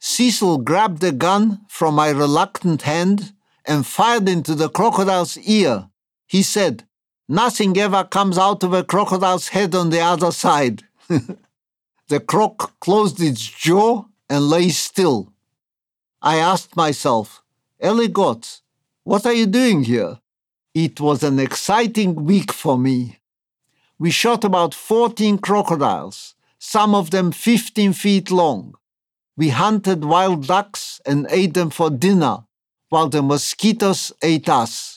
Cecil 0.00 0.58
grabbed 0.58 1.02
the 1.02 1.12
gun 1.12 1.60
from 1.68 1.94
my 1.94 2.10
reluctant 2.10 2.82
hand 2.82 3.32
and 3.64 3.86
fired 3.86 4.28
into 4.28 4.56
the 4.56 4.68
crocodile's 4.68 5.38
ear. 5.38 5.86
He 6.32 6.42
said, 6.42 6.84
Nothing 7.28 7.76
ever 7.76 8.04
comes 8.04 8.38
out 8.38 8.64
of 8.64 8.72
a 8.72 8.82
crocodile's 8.82 9.48
head 9.48 9.74
on 9.74 9.90
the 9.90 10.00
other 10.00 10.32
side. 10.32 10.82
the 12.08 12.20
croc 12.20 12.80
closed 12.80 13.20
its 13.20 13.42
jaw 13.42 14.06
and 14.30 14.48
lay 14.48 14.70
still. 14.70 15.32
I 16.22 16.36
asked 16.36 16.74
myself, 16.74 17.42
Elly 17.78 18.08
Gotz, 18.08 18.62
what 19.04 19.26
are 19.26 19.34
you 19.34 19.44
doing 19.44 19.84
here? 19.84 20.20
It 20.74 21.00
was 21.00 21.22
an 21.22 21.38
exciting 21.38 22.24
week 22.24 22.50
for 22.50 22.78
me. 22.78 23.18
We 23.98 24.10
shot 24.10 24.42
about 24.42 24.72
14 24.72 25.36
crocodiles 25.36 26.34
some 26.58 26.94
of 26.94 27.10
them 27.10 27.32
15 27.32 27.92
feet 27.92 28.30
long. 28.30 28.74
We 29.36 29.48
hunted 29.48 30.04
wild 30.04 30.46
ducks 30.46 31.00
and 31.04 31.26
ate 31.28 31.54
them 31.54 31.70
for 31.70 31.90
dinner, 31.90 32.44
while 32.88 33.08
the 33.08 33.20
mosquitoes 33.20 34.12
ate 34.22 34.48
us. 34.48 34.91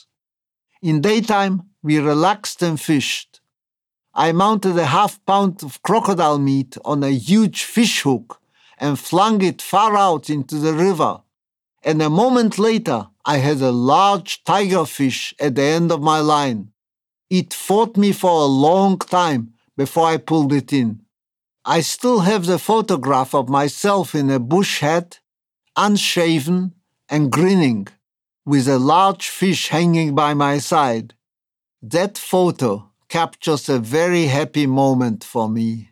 In 0.86 1.00
daytime, 1.00 1.64
we 1.82 1.98
relaxed 1.98 2.62
and 2.62 2.80
fished. 2.80 3.40
I 4.14 4.30
mounted 4.30 4.78
a 4.78 4.86
half 4.86 5.18
pound 5.26 5.64
of 5.64 5.82
crocodile 5.82 6.38
meat 6.38 6.78
on 6.84 7.02
a 7.02 7.10
huge 7.10 7.64
fish 7.64 8.02
hook 8.02 8.40
and 8.78 8.96
flung 8.96 9.42
it 9.42 9.60
far 9.60 9.96
out 9.96 10.30
into 10.30 10.58
the 10.58 10.74
river. 10.74 11.22
And 11.82 12.00
a 12.00 12.08
moment 12.08 12.56
later, 12.56 13.08
I 13.24 13.38
had 13.38 13.60
a 13.62 13.72
large 13.72 14.44
tiger 14.44 14.84
fish 14.84 15.34
at 15.40 15.56
the 15.56 15.64
end 15.64 15.90
of 15.90 16.02
my 16.02 16.20
line. 16.20 16.70
It 17.30 17.52
fought 17.52 17.96
me 17.96 18.12
for 18.12 18.42
a 18.42 18.54
long 18.68 18.98
time 19.00 19.54
before 19.76 20.06
I 20.06 20.18
pulled 20.18 20.52
it 20.52 20.72
in. 20.72 21.00
I 21.64 21.80
still 21.80 22.20
have 22.20 22.46
the 22.46 22.60
photograph 22.60 23.34
of 23.34 23.48
myself 23.48 24.14
in 24.14 24.30
a 24.30 24.38
bush 24.38 24.78
hat, 24.78 25.18
unshaven 25.76 26.74
and 27.08 27.32
grinning, 27.32 27.88
with 28.46 28.68
a 28.68 28.78
large 28.78 29.28
fish 29.28 29.68
hanging 29.68 30.14
by 30.14 30.32
my 30.32 30.58
side. 30.58 31.14
That 31.82 32.16
photo 32.16 32.90
captures 33.08 33.68
a 33.68 33.78
very 33.80 34.26
happy 34.26 34.66
moment 34.66 35.24
for 35.24 35.48
me. 35.48 35.90